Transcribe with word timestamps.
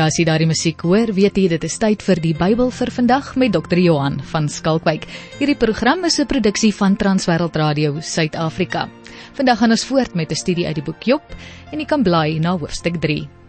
Ja, 0.00 0.06
as 0.08 0.16
jy 0.16 0.24
daardie 0.24 0.46
musiek 0.48 0.80
hoor, 0.80 1.10
weet 1.12 1.36
jy 1.36 1.42
dit 1.52 1.64
is 1.66 1.74
tyd 1.76 2.00
vir 2.00 2.20
die 2.24 2.30
Bybel 2.32 2.70
vir 2.72 2.88
vandag 2.94 3.26
met 3.36 3.52
Dr. 3.52 3.76
Johan 3.76 4.14
van 4.30 4.46
Skalkwyk. 4.48 5.02
Hierdie 5.36 5.58
program 5.60 6.06
is 6.08 6.16
'n 6.18 6.24
produksie 6.24 6.72
van 6.72 6.96
Transwêreld 6.96 7.56
Radio 7.60 8.00
Suid-Afrika. 8.00 8.88
Vandag 9.36 9.58
gaan 9.58 9.70
ons 9.70 9.84
voort 9.84 10.14
met 10.14 10.32
'n 10.32 10.40
studie 10.40 10.66
uit 10.66 10.74
die 10.74 10.84
boek 10.84 11.02
Job 11.04 11.22
en 11.70 11.80
jy 11.80 11.84
kan 11.84 12.02
blaai 12.02 12.40
na 12.40 12.56
hoofstuk 12.56 12.96
3. 12.96 13.39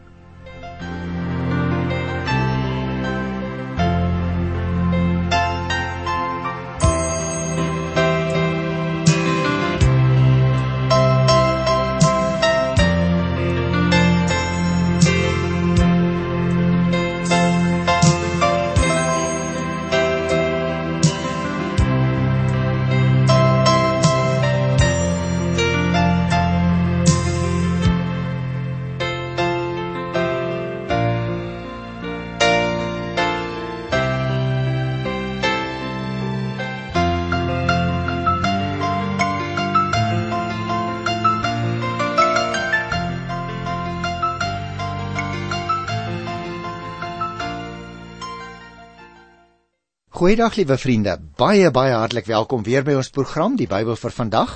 Goeiedag 50.21 50.53
liewe 50.53 50.75
vriende. 50.77 51.15
Baie 51.33 51.71
baie 51.73 51.95
hartlik 51.97 52.27
welkom 52.29 52.61
weer 52.61 52.83
by 52.85 52.93
ons 52.93 53.07
program 53.09 53.55
Die 53.57 53.65
Bybel 53.65 53.95
vir 53.97 54.13
vandag. 54.13 54.51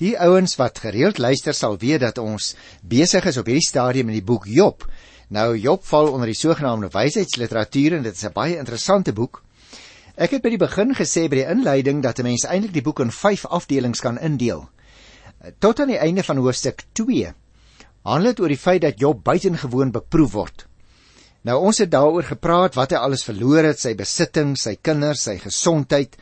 Die 0.00 0.14
ouens 0.16 0.56
wat 0.56 0.80
gereeld 0.80 1.20
luister 1.20 1.52
sal 1.52 1.76
weet 1.82 2.00
dat 2.00 2.16
ons 2.22 2.54
besig 2.80 3.28
is 3.28 3.36
op 3.36 3.50
hierdie 3.52 3.66
stadium 3.66 4.08
in 4.08 4.16
die 4.16 4.24
boek 4.24 4.48
Job. 4.48 4.88
Nou 5.28 5.58
Job 5.60 5.84
val 5.84 6.08
onder 6.08 6.32
die 6.32 6.38
sogenaamde 6.38 6.88
wysheidsliteratuur 6.96 7.98
en 7.98 8.08
dit 8.08 8.16
is 8.16 8.24
'n 8.24 8.32
baie 8.32 8.56
interessante 8.56 9.12
boek. 9.12 9.42
Ek 10.16 10.30
het 10.30 10.42
by 10.42 10.56
die 10.56 10.64
begin 10.64 10.96
gesê 10.96 11.28
by 11.28 11.36
die 11.36 11.50
inleiding 11.52 12.00
dat 12.02 12.18
'n 12.18 12.24
mens 12.24 12.48
eintlik 12.48 12.72
die 12.72 12.88
boek 12.88 13.00
in 13.00 13.12
5 13.12 13.44
afdelings 13.44 14.00
kan 14.00 14.18
indeel. 14.18 14.70
Tot 15.58 15.80
aan 15.80 15.92
die 15.92 16.00
einde 16.00 16.22
van 16.22 16.36
hoofstuk 16.36 16.84
2 16.94 17.34
handel 18.04 18.32
dit 18.32 18.40
oor 18.40 18.48
die 18.48 18.56
feit 18.56 18.80
dat 18.80 18.98
Job 18.98 19.22
buitengewoon 19.24 19.90
beproef 19.90 20.32
word. 20.32 20.66
Nou 21.44 21.58
ons 21.60 21.76
het 21.82 21.90
daaroor 21.92 22.24
gepraat 22.24 22.76
wat 22.78 22.94
hy 22.94 23.00
alles 23.04 23.26
verloor 23.26 23.66
het, 23.68 23.80
sy 23.80 23.92
besittings, 23.98 24.62
sy 24.64 24.78
kinders, 24.80 25.26
sy 25.26 25.34
gesondheid. 25.42 26.16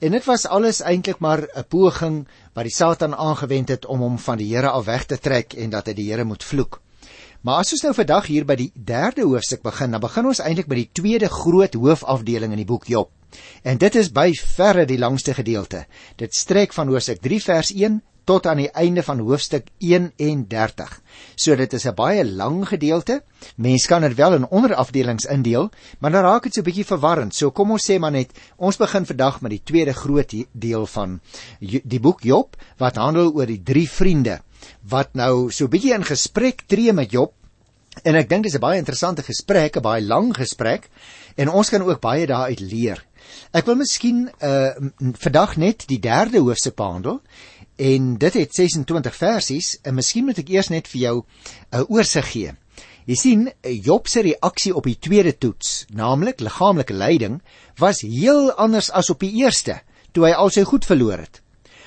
En 0.00 0.16
dit 0.16 0.24
was 0.24 0.46
alles 0.48 0.80
eintlik 0.80 1.20
maar 1.20 1.44
'n 1.44 1.64
poging 1.68 2.26
wat 2.54 2.64
die 2.64 2.72
Satan 2.72 3.14
aangewend 3.14 3.68
het 3.68 3.86
om 3.86 4.00
hom 4.00 4.18
van 4.18 4.38
die 4.38 4.48
Here 4.48 4.70
af 4.70 4.86
weg 4.86 5.04
te 5.04 5.18
trek 5.18 5.52
en 5.54 5.70
dat 5.70 5.86
hy 5.86 5.92
die 5.92 6.10
Here 6.10 6.24
moet 6.24 6.44
vloek. 6.44 6.80
Maar 7.42 7.58
as 7.58 7.72
ons 7.72 7.82
nou 7.82 7.94
vandag 7.94 8.26
hier 8.26 8.44
by 8.44 8.54
die 8.54 8.72
3de 8.74 9.22
hoofstuk 9.22 9.62
begin, 9.62 9.90
dan 9.90 10.00
begin 10.00 10.26
ons 10.26 10.40
eintlik 10.40 10.66
by 10.66 10.74
die 10.74 10.90
tweede 10.92 11.28
groot 11.28 11.74
hoofafdeling 11.74 12.52
in 12.52 12.62
die 12.62 12.70
boek 12.72 12.86
Job. 12.86 13.10
En 13.62 13.78
dit 13.78 13.94
is 13.94 14.10
by 14.12 14.32
verre 14.32 14.86
die 14.86 14.98
langste 14.98 15.34
gedeelte. 15.34 15.86
Dit 16.16 16.34
strek 16.34 16.72
van 16.72 16.88
hoofstuk 16.88 17.20
3 17.20 17.42
vers 17.42 17.72
1 17.72 18.02
tot 18.24 18.46
aan 18.46 18.62
die 18.62 18.70
einde 18.70 19.02
van 19.02 19.18
hoofstuk 19.18 19.68
31. 19.78 21.00
So 21.34 21.56
dit 21.56 21.72
is 21.72 21.86
'n 21.86 21.94
baie 21.94 22.24
lang 22.24 22.68
gedeelte. 22.68 23.22
Mens 23.56 23.86
kan 23.86 24.00
dit 24.00 24.14
wel 24.14 24.34
in 24.34 24.48
onderafdelings 24.48 25.24
indeel, 25.24 25.70
maar 25.98 26.10
dan 26.10 26.22
raak 26.22 26.42
dit 26.42 26.54
so 26.54 26.60
'n 26.60 26.64
bietjie 26.64 26.84
verwarrend. 26.84 27.34
So 27.34 27.50
kom 27.50 27.70
ons 27.70 27.90
sê 27.90 27.98
maar 27.98 28.10
net, 28.10 28.30
ons 28.56 28.76
begin 28.76 29.06
vandag 29.06 29.40
met 29.40 29.50
die 29.50 29.62
tweede 29.64 29.92
groot 29.92 30.34
deel 30.52 30.86
van 30.86 31.20
die 31.60 32.00
boek 32.00 32.22
Job 32.22 32.56
wat 32.78 32.96
handel 32.96 33.32
oor 33.34 33.46
die 33.46 33.62
drie 33.62 33.88
vriende 33.88 34.40
wat 34.80 35.14
nou 35.14 35.50
so 35.50 35.64
'n 35.64 35.70
bietjie 35.70 35.94
in 35.94 36.04
gesprek 36.04 36.62
tree 36.66 36.92
met 36.92 37.10
Job. 37.10 37.32
En 38.02 38.14
ek 38.14 38.28
dink 38.28 38.44
dis 38.44 38.54
'n 38.54 38.60
baie 38.60 38.78
interessante 38.78 39.22
gesprek, 39.22 39.76
'n 39.76 39.82
baie 39.82 40.02
lang 40.02 40.34
gesprek 40.34 40.88
en 41.36 41.48
ons 41.48 41.68
kan 41.68 41.82
ook 41.82 42.00
baie 42.00 42.26
daaruit 42.26 42.60
leer. 42.60 43.04
Ek 43.52 43.66
wil 43.66 43.76
miskien 43.76 44.30
uh 44.40 44.70
vandag 45.18 45.56
net 45.56 45.86
die 45.86 46.00
derde 46.00 46.38
hoofstuk 46.38 46.74
behandel 46.76 47.20
en 47.76 48.16
dit 48.18 48.34
het 48.34 48.54
26 48.54 49.16
versies 49.16 49.78
en 49.82 49.94
miskien 49.94 50.26
moet 50.28 50.38
ek 50.42 50.50
eers 50.52 50.68
net 50.68 50.88
vir 50.88 51.00
jou 51.00 51.16
'n 51.72 51.86
oorsig 51.88 52.26
gee. 52.30 52.52
Jy 53.06 53.14
sien 53.14 53.50
Job 53.62 54.06
se 54.06 54.20
reaksie 54.22 54.74
op 54.74 54.84
die 54.84 54.98
tweede 54.98 55.32
toets, 55.38 55.86
naamlik 55.90 56.40
liggaamlike 56.40 56.94
lyding, 56.94 57.40
was 57.78 58.00
heel 58.00 58.52
anders 58.52 58.90
as 58.90 59.10
op 59.10 59.20
die 59.20 59.42
eerste, 59.42 59.80
toe 60.12 60.26
hy 60.26 60.32
al 60.32 60.50
sy 60.50 60.62
goed 60.62 60.84
verloor 60.84 61.18
het. 61.18 61.42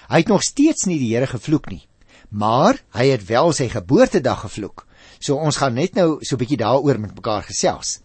Hy 0.09 0.17
het 0.17 0.27
nog 0.27 0.43
steeds 0.43 0.85
nie 0.85 0.99
die 0.99 1.13
Here 1.13 1.27
gevloek 1.27 1.69
nie, 1.69 1.87
maar 2.29 2.81
hy 2.91 3.07
het 3.07 3.25
wel 3.27 3.53
sy 3.53 3.69
geboortedag 3.69 4.41
gevloek. 4.41 4.85
So 5.19 5.35
ons 5.35 5.57
gaan 5.57 5.73
net 5.73 5.95
nou 5.95 6.19
so 6.21 6.35
'n 6.35 6.39
bietjie 6.39 6.57
daaroor 6.57 6.99
met 6.99 7.15
mekaar 7.15 7.43
gesels. 7.43 8.01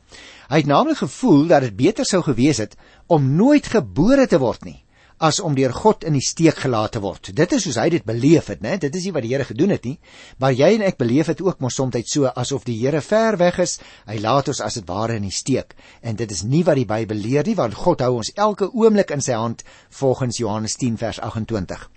Hy 0.49 0.57
het 0.57 0.67
naamlik 0.67 0.97
gevoel 0.97 1.47
dat 1.47 1.63
dit 1.63 1.77
beter 1.77 2.05
sou 2.05 2.23
gewees 2.23 2.59
het 2.59 2.77
om 3.07 3.37
nooit 3.37 3.67
gebore 3.67 4.27
te 4.27 4.39
word 4.39 4.65
nie 4.65 4.85
as 5.21 5.41
om 5.45 5.55
deur 5.55 5.73
God 5.77 6.05
in 6.09 6.15
die 6.17 6.25
steek 6.25 6.63
gelaat 6.65 6.95
te 6.97 7.03
word. 7.05 7.29
Dit 7.37 7.53
is 7.53 7.67
soos 7.67 7.77
hy 7.77 7.91
dit 7.93 8.05
beleef 8.09 8.49
het, 8.49 8.63
né? 8.65 8.79
Dit 8.81 8.95
is 8.97 9.05
nie 9.05 9.13
wat 9.13 9.27
die 9.27 9.33
Here 9.35 9.45
gedoen 9.45 9.75
het 9.75 9.85
nie, 9.85 9.99
maar 10.41 10.55
jy 10.57 10.71
en 10.79 10.85
ek 10.89 10.97
beleef 11.01 11.29
dit 11.29 11.43
ook 11.45 11.61
mos 11.61 11.77
soms 11.77 11.99
so 12.09 12.27
asof 12.27 12.65
die 12.65 12.79
Here 12.81 13.03
ver 13.05 13.37
weg 13.37 13.59
is. 13.61 13.79
Hy 14.09 14.17
laat 14.25 14.49
ons 14.49 14.63
as 14.65 14.81
dit 14.81 14.89
ware 14.89 15.19
in 15.21 15.29
die 15.29 15.35
steek. 15.35 15.77
En 16.01 16.17
dit 16.17 16.31
is 16.31 16.43
nie 16.43 16.63
wat 16.65 16.81
die 16.81 16.89
Bybel 16.89 17.21
leer 17.21 17.45
nie, 17.45 17.55
want 17.55 17.75
God 17.75 18.01
hou 18.01 18.17
ons 18.17 18.33
elke 18.35 18.71
oomblik 18.73 19.13
in 19.13 19.21
sy 19.21 19.37
hand 19.37 19.65
volgens 19.91 20.41
Johannes 20.41 20.77
10 20.81 20.97
vers 20.97 21.21
28. 21.21 21.89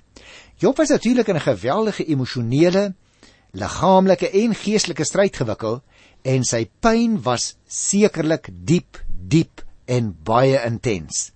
Job 0.60 0.78
was 0.78 0.90
natuurlik 0.90 1.28
in 1.28 1.36
'n 1.36 1.48
geweldige 1.48 2.06
emosionele, 2.06 2.94
liggaamlike 3.52 4.30
en 4.30 4.56
geestelike 4.56 5.06
stryd 5.06 5.36
gewikkel 5.36 5.82
en 6.24 6.44
sy 6.44 6.70
pyn 6.80 7.22
was 7.24 7.56
sekerlik 7.68 8.50
diep, 8.52 9.00
diep 9.28 9.64
en 9.86 10.14
baie 10.24 10.60
intens. 10.66 11.32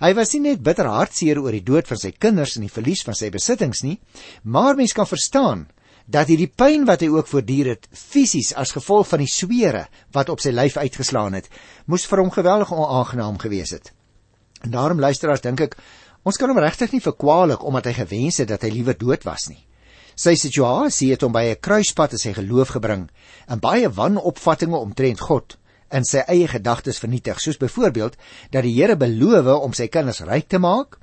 Hy 0.00 0.12
was 0.16 0.34
nie 0.34 0.42
net 0.50 0.62
bitter 0.64 0.88
hartseer 0.90 1.40
oor 1.40 1.54
die 1.54 1.64
dood 1.64 1.88
van 1.88 2.00
sy 2.00 2.12
kinders 2.12 2.56
en 2.56 2.66
die 2.66 2.72
verlies 2.72 3.04
van 3.06 3.16
sy 3.16 3.30
besittings 3.32 3.82
nie, 3.86 3.96
maar 4.44 4.76
mens 4.76 4.92
kan 4.96 5.08
verstaan 5.08 5.66
dat 6.06 6.28
hierdie 6.30 6.52
pyn 6.52 6.84
wat 6.86 7.02
hy 7.02 7.08
ook 7.10 7.28
voortduur 7.30 7.72
het 7.72 7.88
fisies 7.90 8.52
as 8.54 8.74
gevolg 8.76 9.08
van 9.10 9.24
die 9.24 9.30
swere 9.30 9.86
wat 10.14 10.30
op 10.30 10.42
sy 10.42 10.52
lyf 10.54 10.76
uitgeslaan 10.78 11.34
het, 11.38 11.48
moes 11.86 12.06
vir 12.06 12.22
hom 12.22 12.30
geweldig 12.34 12.72
onaangenaam 12.72 13.40
gewees 13.42 13.72
het. 13.74 13.90
En 14.62 14.70
daarom 14.76 15.00
luisteraars 15.02 15.42
dink 15.42 15.64
ek, 15.66 15.74
ons 16.26 16.38
kan 16.38 16.50
hom 16.52 16.60
regtig 16.62 16.94
nie 16.94 17.02
verkwalik 17.02 17.64
omdat 17.66 17.90
hy 17.90 17.96
gewens 18.04 18.38
het 18.42 18.52
dat 18.52 18.62
hy 18.62 18.70
liewer 18.76 18.98
dood 18.98 19.26
was 19.26 19.48
nie. 19.50 19.62
Sy 20.16 20.32
situasie 20.38 21.10
het 21.12 21.24
hom 21.26 21.32
by 21.32 21.44
'n 21.50 21.60
kruispunt 21.60 22.12
in 22.12 22.18
sy 22.18 22.32
geloof 22.32 22.76
gebring 22.76 23.08
en 23.48 23.60
baie 23.60 23.88
wanopvattinge 23.88 24.76
omtrent 24.76 25.20
God 25.20 25.58
in 25.90 26.04
sy 26.04 26.24
eie 26.26 26.48
gedagtes 26.48 26.98
vernietig, 27.02 27.40
soos 27.40 27.60
byvoorbeeld 27.60 28.16
dat 28.50 28.64
die 28.66 28.74
Here 28.74 28.96
beloof 28.96 29.48
om 29.60 29.72
sy 29.76 29.88
kinders 29.88 30.24
ryk 30.26 30.48
te 30.48 30.58
maak, 30.58 30.98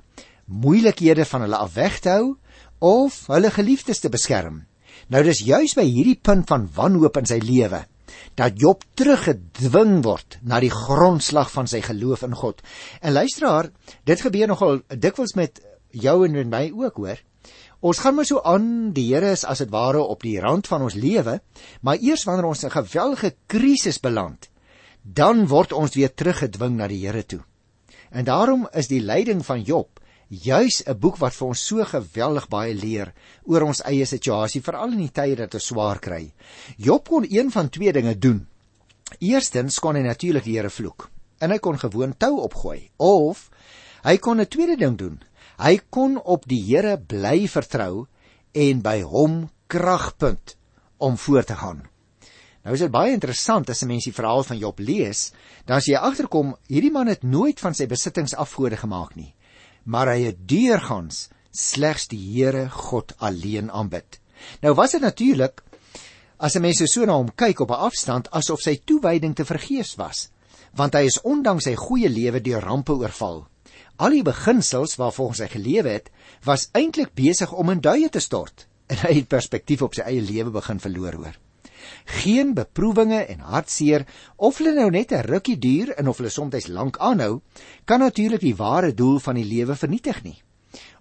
moeilikhede 0.46 1.24
van 1.24 1.46
hulle 1.46 1.56
af 1.56 1.74
weg 1.74 2.00
te 2.04 2.10
hou 2.10 2.36
of 2.84 3.26
hulle 3.32 3.50
geliefdes 3.50 4.00
te 4.00 4.12
beskerm. 4.12 4.64
Nou 5.08 5.22
dis 5.24 5.42
juis 5.44 5.74
by 5.76 5.84
hierdie 5.84 6.20
punt 6.20 6.48
van 6.48 6.68
wanhoop 6.76 7.16
in 7.20 7.28
sy 7.28 7.40
lewe 7.42 7.84
dat 8.38 8.58
Job 8.58 8.82
teruggedwing 8.98 10.00
word 10.04 10.38
na 10.46 10.60
die 10.62 10.72
grondslag 10.72 11.50
van 11.52 11.68
sy 11.70 11.80
geloof 11.84 12.24
in 12.26 12.34
God. 12.38 12.62
En 13.00 13.14
luisteraar, 13.14 13.70
dit 14.06 14.20
gebeur 14.20 14.50
nogal 14.50 14.82
dikwels 14.88 15.34
met 15.38 15.60
jou 15.90 16.24
en 16.26 16.34
met 16.34 16.50
my 16.50 16.64
ook, 16.74 16.98
hoor. 16.98 17.22
Ons 17.84 18.00
gaan 18.00 18.16
maar 18.16 18.26
so 18.26 18.40
aan, 18.40 18.92
die 18.96 19.06
Here 19.10 19.34
is 19.34 19.44
as 19.44 19.60
dit 19.60 19.70
ware 19.70 20.00
op 20.00 20.22
die 20.24 20.38
rand 20.40 20.66
van 20.70 20.86
ons 20.86 20.96
lewe, 20.96 21.40
maar 21.82 22.00
eers 22.00 22.24
wanneer 22.24 22.48
ons 22.48 22.64
'n 22.64 22.72
geweldige 22.72 23.34
krisis 23.46 24.00
beland, 24.00 24.48
dan 25.04 25.44
word 25.46 25.72
ons 25.76 25.94
weer 25.94 26.08
teruggedwing 26.08 26.78
na 26.80 26.88
die 26.88 27.04
Here 27.04 27.22
toe. 27.22 27.42
En 28.10 28.24
daarom 28.24 28.68
is 28.72 28.88
die 28.88 29.02
lyding 29.04 29.44
van 29.44 29.62
Job 29.62 30.00
juis 30.28 30.82
'n 30.86 30.98
boek 30.98 31.16
wat 31.18 31.34
vir 31.34 31.46
ons 31.48 31.66
so 31.66 31.84
geweldig 31.84 32.48
baie 32.48 32.74
leer 32.74 33.12
oor 33.44 33.62
ons 33.62 33.82
eie 33.84 34.06
situasie, 34.06 34.62
veral 34.62 34.92
in 34.92 34.98
die 34.98 35.12
tye 35.12 35.36
dat 35.36 35.54
ons 35.54 35.66
swaar 35.66 35.98
kry. 35.98 36.32
Job 36.76 37.08
kon 37.08 37.26
een 37.28 37.50
van 37.50 37.68
twee 37.68 37.92
dinge 37.92 38.18
doen. 38.18 38.46
Eerstens 39.20 39.78
kon 39.78 39.94
hy 39.94 40.02
natuurlik 40.02 40.44
die 40.44 40.56
Here 40.56 40.70
vloek 40.70 41.10
en 41.38 41.50
hy 41.50 41.58
kon 41.58 41.78
gewoon 41.78 42.16
tou 42.16 42.40
opgooi 42.40 42.90
of 42.96 43.50
hy 44.02 44.16
kon 44.16 44.40
'n 44.40 44.46
tweede 44.46 44.76
ding 44.76 44.98
doen. 44.98 45.20
Hy 45.58 45.80
kon 45.90 46.16
op 46.16 46.46
die 46.48 46.62
Here 46.62 46.98
bly 46.98 47.46
vertrou 47.48 48.06
en 48.52 48.82
by 48.82 49.02
hom 49.02 49.50
kragpunt 49.66 50.56
om 50.98 51.16
voort 51.16 51.46
te 51.46 51.54
gaan. 51.54 51.93
Nou 52.64 52.72
is 52.72 52.80
dit 52.80 52.92
baie 52.92 53.12
interessant 53.12 53.68
as 53.68 53.82
'n 53.82 53.86
mens 53.88 54.04
die 54.08 54.16
verhaal 54.16 54.42
van 54.42 54.58
Job 54.58 54.78
lees, 54.78 55.32
dan 55.66 55.76
as 55.76 55.86
jy 55.86 55.96
agterkom, 55.96 56.56
hierdie 56.66 56.90
man 56.90 57.06
het 57.06 57.22
nooit 57.22 57.60
van 57.60 57.74
sy 57.74 57.86
besittings 57.86 58.34
afgode 58.34 58.76
gemaak 58.76 59.16
nie, 59.16 59.34
maar 59.84 60.08
hy 60.08 60.22
het 60.24 60.48
deurgangs 60.48 61.28
slegs 61.52 62.08
die 62.08 62.18
Here 62.18 62.70
God 62.70 63.12
alleen 63.18 63.70
aanbid. 63.70 64.18
Nou 64.62 64.74
was 64.74 64.92
dit 64.92 65.00
natuurlik 65.00 65.62
as 66.38 66.56
'n 66.56 66.62
mens 66.62 66.82
so 66.92 67.04
na 67.04 67.12
hom 67.12 67.30
kyk 67.36 67.60
op 67.60 67.70
'n 67.70 67.84
afstand 67.88 68.30
asof 68.30 68.60
sy 68.60 68.80
toewyding 68.84 69.34
te 69.34 69.44
vergeefs 69.44 69.96
was, 69.96 70.30
want 70.74 70.94
hy 70.94 71.04
is 71.04 71.20
ondanks 71.20 71.64
sy 71.64 71.74
goeie 71.74 72.08
lewe 72.08 72.40
deur 72.40 72.62
rampe 72.62 72.92
oorval. 72.92 73.46
Al 73.96 74.10
die 74.10 74.22
beginsels 74.22 74.96
waarvolgens 74.96 75.38
hy 75.38 75.48
gelewe 75.48 75.88
het, 75.88 76.10
was 76.44 76.68
eintlik 76.72 77.14
besig 77.14 77.52
om 77.52 77.70
in 77.70 77.80
duie 77.80 78.08
te 78.08 78.20
stort 78.20 78.66
en 78.86 78.96
hy 78.96 79.14
het 79.14 79.28
perspektief 79.28 79.82
op 79.82 79.94
sy 79.94 80.02
eie 80.02 80.22
lewe 80.22 80.50
begin 80.50 80.80
verloor 80.80 81.12
hoor. 81.12 81.43
Geen 82.04 82.54
beproewinge 82.54 83.24
en 83.24 83.40
hartseer 83.40 84.06
of 84.36 84.58
hulle 84.58 84.74
nou 84.74 84.90
net 84.90 85.12
'n 85.12 85.26
rukkie 85.26 85.58
duur 85.58 85.94
en 85.98 86.08
of 86.08 86.16
hulle 86.16 86.30
soms 86.30 86.66
lank 86.68 86.98
aanhou, 86.98 87.40
kan 87.84 88.00
natuurlik 88.00 88.40
die 88.40 88.56
ware 88.56 88.94
doel 88.94 89.18
van 89.18 89.34
die 89.34 89.44
lewe 89.44 89.76
vernietig 89.76 90.22
nie. 90.22 90.42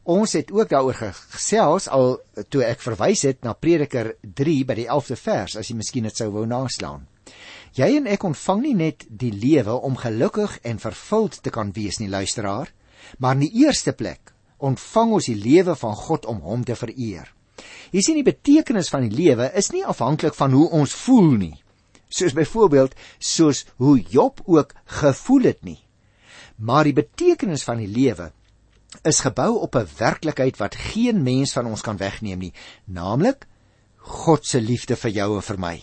Ons 0.04 0.34
het 0.34 0.52
ook 0.52 0.70
daaroor 0.70 1.14
gesels 1.32 1.88
al 1.88 2.18
toe 2.50 2.64
ek 2.64 2.82
verwys 2.82 3.22
het 3.24 3.44
na 3.44 3.54
Prediker 3.54 4.16
3 4.22 4.66
by 4.66 4.76
die 4.76 4.88
11de 4.88 5.16
vers 5.16 5.56
as 5.56 5.70
jy 5.70 5.76
miskien 5.76 6.04
dit 6.04 6.18
sou 6.18 6.30
wou 6.32 6.46
naslaan. 6.46 7.08
Jy 7.74 7.96
en 7.98 8.08
ek 8.12 8.24
ontvang 8.28 8.62
nie 8.62 8.76
net 8.76 9.06
die 9.10 9.32
lewe 9.32 9.74
om 9.74 9.96
gelukkig 9.98 10.60
en 10.64 10.80
vervuld 10.80 11.40
te 11.42 11.50
kan 11.50 11.72
wees 11.72 12.00
nie, 12.00 12.10
luisteraar, 12.10 12.74
maar 13.18 13.34
in 13.40 13.48
die 13.48 13.64
eerste 13.64 13.94
plek 13.94 14.34
ontvang 14.64 15.16
ons 15.18 15.32
die 15.32 15.40
lewe 15.40 15.76
van 15.76 15.96
God 15.96 16.28
om 16.30 16.44
hom 16.44 16.64
te 16.68 16.76
vereer. 16.76 17.32
Jy 17.94 18.02
sien 18.02 18.18
die 18.18 18.26
betekenis 18.26 18.90
van 18.90 19.06
die 19.06 19.14
lewe 19.14 19.52
is 19.60 19.70
nie 19.74 19.84
afhanklik 19.86 20.34
van 20.34 20.54
hoe 20.58 20.66
ons 20.74 20.96
voel 21.06 21.36
nie. 21.38 21.56
Soos 22.10 22.34
byvoorbeeld 22.34 22.96
soos 23.20 23.66
hoe 23.78 24.00
Job 24.02 24.42
ook 24.46 24.74
gevoel 25.02 25.50
het 25.52 25.62
nie. 25.66 25.80
Maar 26.58 26.90
die 26.90 26.98
betekenis 26.98 27.66
van 27.66 27.82
die 27.82 27.90
lewe 27.90 28.32
is 29.06 29.22
gebou 29.26 29.60
op 29.62 29.76
'n 29.76 29.90
werklikheid 29.98 30.58
wat 30.58 30.76
geen 30.76 31.24
mens 31.24 31.54
van 31.54 31.66
ons 31.66 31.82
kan 31.82 31.98
wegneem 31.98 32.40
nie, 32.40 32.54
naamlik 32.86 33.48
God 33.98 34.46
se 34.46 34.62
liefde 34.62 34.96
vir 34.96 35.12
jou 35.12 35.36
en 35.36 35.42
vir 35.42 35.60
my. 35.60 35.78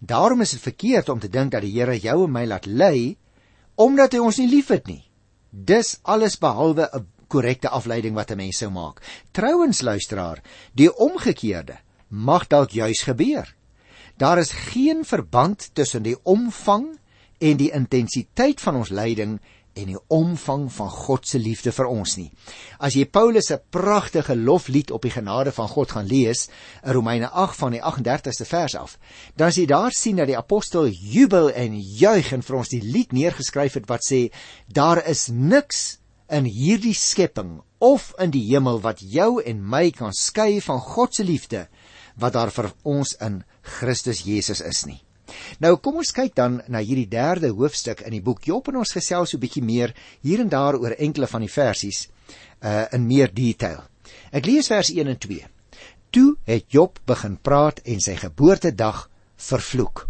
Daarom 0.00 0.40
is 0.40 0.50
dit 0.50 0.60
verkeerd 0.60 1.08
om 1.08 1.18
te 1.18 1.28
dink 1.28 1.52
dat 1.52 1.62
die 1.62 1.72
Here 1.72 1.98
jou 1.98 2.24
en 2.24 2.32
my 2.32 2.44
laat 2.46 2.66
ly 2.66 3.16
omdat 3.74 4.12
hy 4.12 4.18
ons 4.18 4.38
nie 4.38 4.50
liefhet 4.50 4.86
nie. 4.86 5.04
Dis 5.50 5.98
alles 6.02 6.38
behalwe 6.38 6.88
'n 6.92 7.06
korrekte 7.28 7.68
afleiding 7.68 8.14
wat 8.14 8.30
'n 8.30 8.36
mens 8.36 8.58
sou 8.58 8.70
maak. 8.70 9.02
Trouwens 9.32 9.80
luisteraar, 9.80 10.42
die 10.72 10.96
omgekeerde 10.96 11.78
mag 12.08 12.46
dalk 12.46 12.70
juis 12.70 13.02
gebeur. 13.02 13.54
Daar 14.16 14.38
is 14.38 14.50
geen 14.50 15.04
verband 15.04 15.70
tussen 15.72 16.02
die 16.02 16.16
omvang 16.22 16.98
en 17.38 17.56
die 17.56 17.70
intensiteit 17.70 18.60
van 18.60 18.76
ons 18.76 18.88
lyding 18.88 19.38
en 19.78 19.92
die 19.92 20.00
omvang 20.10 20.66
van 20.72 20.90
God 20.90 21.28
se 21.28 21.38
liefde 21.38 21.72
vir 21.74 21.86
ons 21.86 22.16
nie. 22.18 22.28
As 22.82 22.96
jy 22.98 23.04
Paulus 23.06 23.50
se 23.52 23.60
pragtige 23.70 24.34
loflied 24.36 24.90
op 24.94 25.04
die 25.06 25.12
genade 25.14 25.52
van 25.54 25.70
God 25.70 25.94
gaan 25.94 26.08
lees, 26.10 26.48
in 26.82 26.96
Romeine 26.96 27.30
8 27.30 27.60
van 27.60 27.76
die 27.76 27.82
38ste 27.82 28.48
vers 28.48 28.74
af, 28.78 28.96
dan 29.38 29.52
sien 29.52 29.66
jy 29.66 29.70
daar 29.70 29.94
sien 29.94 30.18
dat 30.18 30.30
die 30.30 30.38
apostel 30.38 30.88
jubel 30.88 31.52
en 31.52 31.78
juig 31.78 32.32
en 32.34 32.42
vir 32.42 32.58
ons 32.58 32.74
die 32.74 32.82
lied 32.82 33.14
neergeskryf 33.14 33.78
het 33.78 33.88
wat 33.90 34.06
sê 34.06 34.28
daar 34.66 35.02
is 35.06 35.28
niks 35.30 36.00
in 36.28 36.44
hierdie 36.44 36.94
skepping 36.94 37.58
of 37.78 38.12
in 38.20 38.32
die 38.34 38.44
hemel 38.50 38.80
wat 38.84 39.00
jou 39.00 39.40
en 39.40 39.60
my 39.64 39.88
kan 39.90 40.12
skei 40.12 40.60
van 40.64 40.80
God 40.80 41.14
se 41.14 41.24
liefde 41.24 41.66
wat 42.18 42.34
daar 42.34 42.50
vir 42.52 42.72
ons 42.84 43.14
in 43.24 43.42
Christus 43.78 44.24
Jesus 44.26 44.60
is 44.60 44.84
nie. 44.86 45.00
Nou 45.60 45.76
kom 45.76 46.00
ons 46.00 46.12
kyk 46.14 46.34
dan 46.36 46.60
na 46.72 46.80
hierdie 46.84 47.08
derde 47.10 47.50
hoofstuk 47.52 48.00
in 48.06 48.16
die 48.16 48.24
boek 48.24 48.46
Job 48.48 48.68
en 48.70 48.80
ons 48.82 48.94
gesels 48.96 49.30
so 49.30 49.36
'n 49.36 49.40
bietjie 49.40 49.62
meer 49.62 49.94
hier 50.22 50.40
en 50.40 50.48
daar 50.48 50.76
oor 50.76 50.96
enkele 50.98 51.26
van 51.26 51.40
die 51.40 51.52
versies 51.52 52.08
uh 52.62 52.86
in 52.92 53.06
meer 53.06 53.32
detail. 53.32 53.82
Ek 54.32 54.46
lees 54.46 54.68
vers 54.68 54.90
1 54.90 55.06
en 55.06 55.18
2. 55.18 55.46
Toe 56.10 56.36
het 56.44 56.64
Job 56.72 56.98
begin 57.06 57.36
praat 57.36 57.80
en 57.84 58.00
sy 58.00 58.16
geboortedag 58.16 59.08
vervloek. 59.36 60.08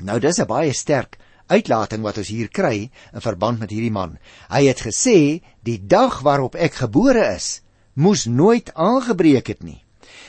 Nou 0.00 0.18
dis 0.20 0.38
'n 0.38 0.46
baie 0.46 0.72
sterk 0.72 1.18
uitlating 1.52 2.02
wat 2.04 2.20
ons 2.22 2.30
hier 2.32 2.48
kry 2.48 2.90
in 3.12 3.24
verband 3.24 3.60
met 3.62 3.72
hierdie 3.72 3.94
man. 3.94 4.18
Hy 4.50 4.66
het 4.68 4.84
gesê 4.86 5.42
die 5.66 5.78
dag 5.78 6.20
waarop 6.26 6.56
ek 6.58 6.82
gebore 6.82 7.24
is, 7.34 7.60
moes 7.94 8.26
nooit 8.26 8.72
aangebreek 8.74 9.48
het 9.54 9.62
nie. 9.62 9.82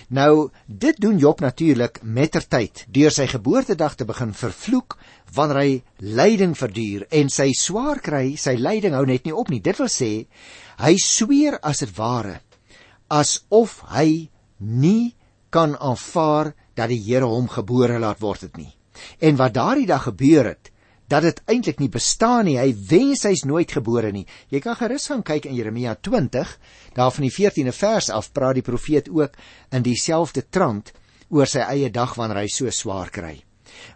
Nou 0.09 0.49
dit 0.67 0.95
doen 1.03 1.17
Job 1.19 1.41
natuurlik 1.43 1.99
mettertyd 2.03 2.85
deur 2.95 3.11
sy 3.11 3.27
geboortedag 3.27 3.97
te 3.99 4.07
begin 4.07 4.31
vervloek 4.33 4.95
wanneer 5.35 5.59
hy 5.59 5.71
lyding 5.99 6.55
verduur 6.55 7.07
en 7.11 7.29
sy 7.29 7.51
swaar 7.51 7.99
kry, 7.99 8.37
sy 8.39 8.55
lyding 8.55 8.95
hou 8.95 9.05
net 9.05 9.27
nie 9.27 9.35
op 9.35 9.51
nie. 9.51 9.59
Dit 9.59 9.81
wil 9.81 9.91
sê 9.91 10.27
hy 10.79 10.95
sweer 11.01 11.59
as 11.61 11.83
dit 11.83 11.91
ware 11.97 12.39
asof 13.07 13.81
hy 13.91 14.29
nie 14.59 15.15
kan 15.49 15.75
aanvaar 15.79 16.53
dat 16.75 16.91
die 16.91 17.01
Here 17.01 17.27
hom 17.27 17.47
gebore 17.49 17.99
laat 17.99 18.19
word 18.21 18.47
het 18.47 18.57
nie. 18.57 18.71
En 19.19 19.37
wat 19.39 19.55
daardie 19.55 19.87
dag 19.87 20.07
gebeur 20.09 20.51
het, 20.51 20.71
dat 21.07 21.23
dit 21.23 21.41
eintlik 21.47 21.79
nie 21.79 21.89
bestaan 21.91 22.45
nie. 22.45 22.57
Hy 22.59 22.73
wens 22.89 23.23
hy's 23.27 23.45
nooit 23.47 23.71
gebore 23.71 24.11
nie. 24.11 24.25
Jy 24.51 24.61
kan 24.63 24.77
gerus 24.79 25.07
gaan 25.11 25.23
kyk 25.23 25.47
in 25.49 25.55
Jeremia 25.55 25.95
20, 25.95 26.53
daar 26.95 27.11
van 27.15 27.27
die 27.27 27.33
14de 27.33 27.73
vers 27.75 28.09
af 28.13 28.31
praat 28.35 28.59
die 28.59 28.65
profeet 28.65 29.09
ook 29.09 29.35
in 29.71 29.85
dieselfde 29.87 30.45
trant 30.49 30.93
oor 31.29 31.47
sy 31.47 31.63
eie 31.67 31.89
dag 31.91 32.15
wanneer 32.19 32.43
hy 32.43 32.51
so 32.51 32.71
swaar 32.71 33.11
kry. 33.11 33.35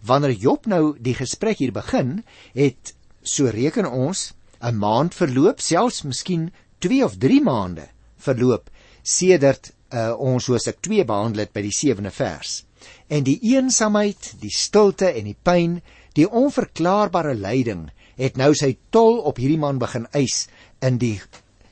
Wanneer 0.06 0.36
Job 0.36 0.68
nou 0.68 0.96
die 1.00 1.16
gesprek 1.18 1.60
hier 1.60 1.74
begin, 1.76 2.22
het 2.56 2.94
so 3.24 3.50
reken 3.52 3.88
ons 3.88 4.34
'n 4.62 4.78
maand 4.78 5.16
verloop, 5.16 5.60
selfs 5.60 6.04
miskien 6.04 6.52
2 6.80 7.04
of 7.04 7.18
3 7.18 7.42
maande 7.42 7.88
verloop 8.18 8.70
sedert 9.04 9.72
uh, 9.94 10.14
ons 10.18 10.48
Hoofstuk 10.48 10.82
2 10.82 11.06
behandel 11.06 11.46
het 11.46 11.54
by 11.54 11.64
die 11.66 11.74
7de 11.74 12.12
vers. 12.14 12.64
En 13.12 13.26
die 13.28 13.40
eensaamheid, 13.54 14.34
die 14.42 14.54
stilte 14.54 15.12
en 15.12 15.28
die 15.30 15.38
pyn 15.38 15.82
Die 16.18 16.28
onverklaarbare 16.28 17.34
lyding 17.36 17.90
het 18.20 18.38
nou 18.38 18.52
sy 18.58 18.78
tol 18.90 19.22
op 19.28 19.38
hierdie 19.40 19.60
man 19.62 19.80
begin 19.80 20.08
eis 20.12 20.48
in 20.84 20.98
die 21.02 21.20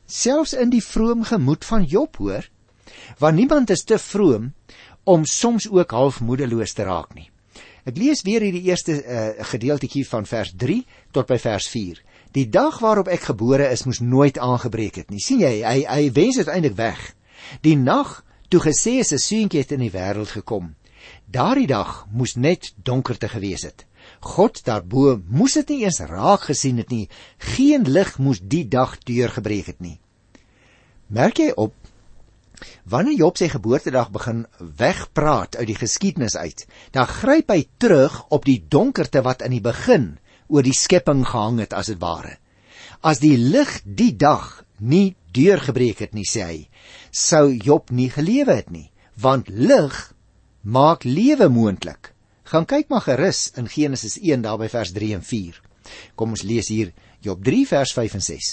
selfs 0.09 0.55
in 0.57 0.71
die 0.73 0.81
vroom 0.81 1.25
gemoed 1.27 1.65
van 1.67 1.83
Job 1.85 2.17
hoor 2.17 2.47
want 3.19 3.37
niemand 3.37 3.69
is 3.69 3.83
te 3.83 3.99
vroom 4.01 4.53
om 5.03 5.25
soms 5.25 5.67
ook 5.69 5.91
half 5.91 6.19
moedeloos 6.21 6.73
te 6.73 6.85
raak 6.85 7.13
nie. 7.15 7.29
Ek 7.87 7.97
lees 7.97 8.21
weer 8.27 8.43
hierdie 8.45 8.67
eerste 8.69 8.95
uh, 8.99 9.29
gedeeltjie 9.51 10.05
van 10.07 10.27
vers 10.29 10.51
3 10.57 10.79
tot 11.15 11.29
by 11.29 11.37
vers 11.41 11.67
4. 11.71 12.01
Die 12.35 12.45
dag 12.51 12.77
waarop 12.83 13.09
ek 13.09 13.29
gebore 13.31 13.69
is 13.73 13.85
moes 13.87 14.01
nooit 14.03 14.37
aangebreek 14.37 15.01
het 15.01 15.09
nie. 15.09 15.21
sien 15.23 15.41
jy, 15.41 15.61
hy 15.65 15.85
hy 15.87 16.11
wens 16.13 16.37
uiteindelik 16.37 16.77
weg. 16.77 16.99
Die 17.65 17.77
nag 17.77 18.19
toe 18.49 18.61
gesê 18.61 18.99
is 19.01 19.13
'n 19.13 19.17
seentjie 19.17 19.61
het 19.61 19.71
in 19.71 19.81
die 19.81 19.93
wêreld 19.93 20.29
gekom. 20.29 20.75
Daardie 21.25 21.67
dag 21.67 22.05
moes 22.11 22.35
net 22.35 22.73
donkerte 22.83 23.29
gewees 23.29 23.63
het. 23.63 23.85
God 24.19 24.61
daarbo 24.67 25.19
moes 25.27 25.55
dit 25.61 25.69
nie 25.73 25.83
eens 25.85 25.99
raak 26.09 26.49
gesien 26.49 26.77
het 26.81 26.91
nie. 26.91 27.07
Geen 27.55 27.87
lig 27.87 28.17
moes 28.19 28.41
die 28.43 28.65
dag 28.67 28.97
deurgebreek 29.07 29.71
het 29.71 29.79
nie. 29.79 29.99
Merk 31.07 31.39
jy 31.39 31.51
op 31.55 31.75
wanneer 32.83 33.15
Job 33.15 33.37
sy 33.39 33.47
geboortedag 33.47 34.09
begin 34.11 34.43
wegpraat 34.59 35.55
uit 35.55 35.67
die 35.69 35.77
geskiedenis 35.79 36.35
uit, 36.35 36.65
dan 36.91 37.07
gryp 37.07 37.53
hy 37.53 37.63
terug 37.79 38.25
op 38.35 38.43
die 38.45 38.59
donkerte 38.67 39.23
wat 39.23 39.45
in 39.45 39.55
die 39.55 39.63
begin 39.63 40.17
oor 40.49 40.65
die 40.65 40.75
skepping 40.75 41.23
gehang 41.27 41.61
het 41.63 41.73
as 41.77 41.91
dit 41.93 42.01
ware. 42.01 42.35
As 42.99 43.21
die 43.23 43.37
lig 43.37 43.79
die 43.85 44.11
dag 44.17 44.65
nie 44.79 45.15
deurgebreek 45.31 46.03
het 46.03 46.15
nie, 46.17 46.27
sê 46.27 46.43
hy, 46.43 46.59
sou 47.11 47.47
Job 47.53 47.93
nie 47.95 48.09
gelewe 48.11 48.57
het 48.59 48.71
nie, 48.73 48.89
want 49.15 49.47
lig 49.49 49.95
maak 50.63 51.05
lewe 51.07 51.47
moontlik. 51.49 52.11
Gaan 52.49 52.65
kyk 52.65 52.87
maar 52.89 53.03
gerus 53.05 53.51
in 53.61 53.67
Genesis 53.69 54.17
1 54.17 54.41
daar 54.41 54.57
by 54.57 54.69
vers 54.73 54.89
3 54.95 55.13
en 55.19 55.25
4. 55.25 55.57
Kom 56.17 56.31
ons 56.33 56.41
lees 56.41 56.71
hier 56.73 56.93
Job 57.21 57.43
3 57.45 57.65
vers 57.69 57.91
5 57.93 58.15
en 58.17 58.23
6. 58.25 58.47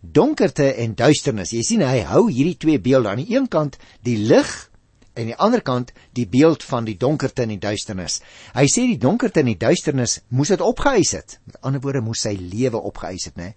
Donkerte 0.00 0.70
en 0.80 0.94
duisternis. 0.96 1.52
Jy 1.52 1.64
sien 1.66 1.82
hy 1.84 1.98
hou 2.08 2.30
hierdie 2.30 2.56
twee 2.56 2.80
beelde 2.80 3.10
aan 3.12 3.20
die 3.20 3.34
een 3.34 3.48
kant 3.52 3.76
die 4.06 4.16
lig 4.16 4.52
en 5.14 5.26
aan 5.26 5.30
die 5.30 5.36
ander 5.46 5.62
kant 5.62 5.92
die 6.16 6.24
beeld 6.26 6.64
van 6.66 6.88
die 6.88 6.96
donkerte 6.98 7.44
en 7.44 7.52
die 7.52 7.60
duisternis. 7.60 8.16
Hy 8.56 8.64
sê 8.72 8.86
die 8.88 8.98
donkerte 9.02 9.44
en 9.44 9.50
die 9.52 9.60
duisternis 9.60 10.16
moes 10.34 10.50
dit 10.54 10.64
opgeëis 10.64 11.12
het. 11.14 11.36
Met 11.44 11.60
ander 11.60 11.82
woorde 11.84 12.02
moes 12.06 12.24
sy 12.24 12.32
lewe 12.38 12.80
opgeëis 12.80 13.28
het, 13.28 13.36
né? 13.38 13.50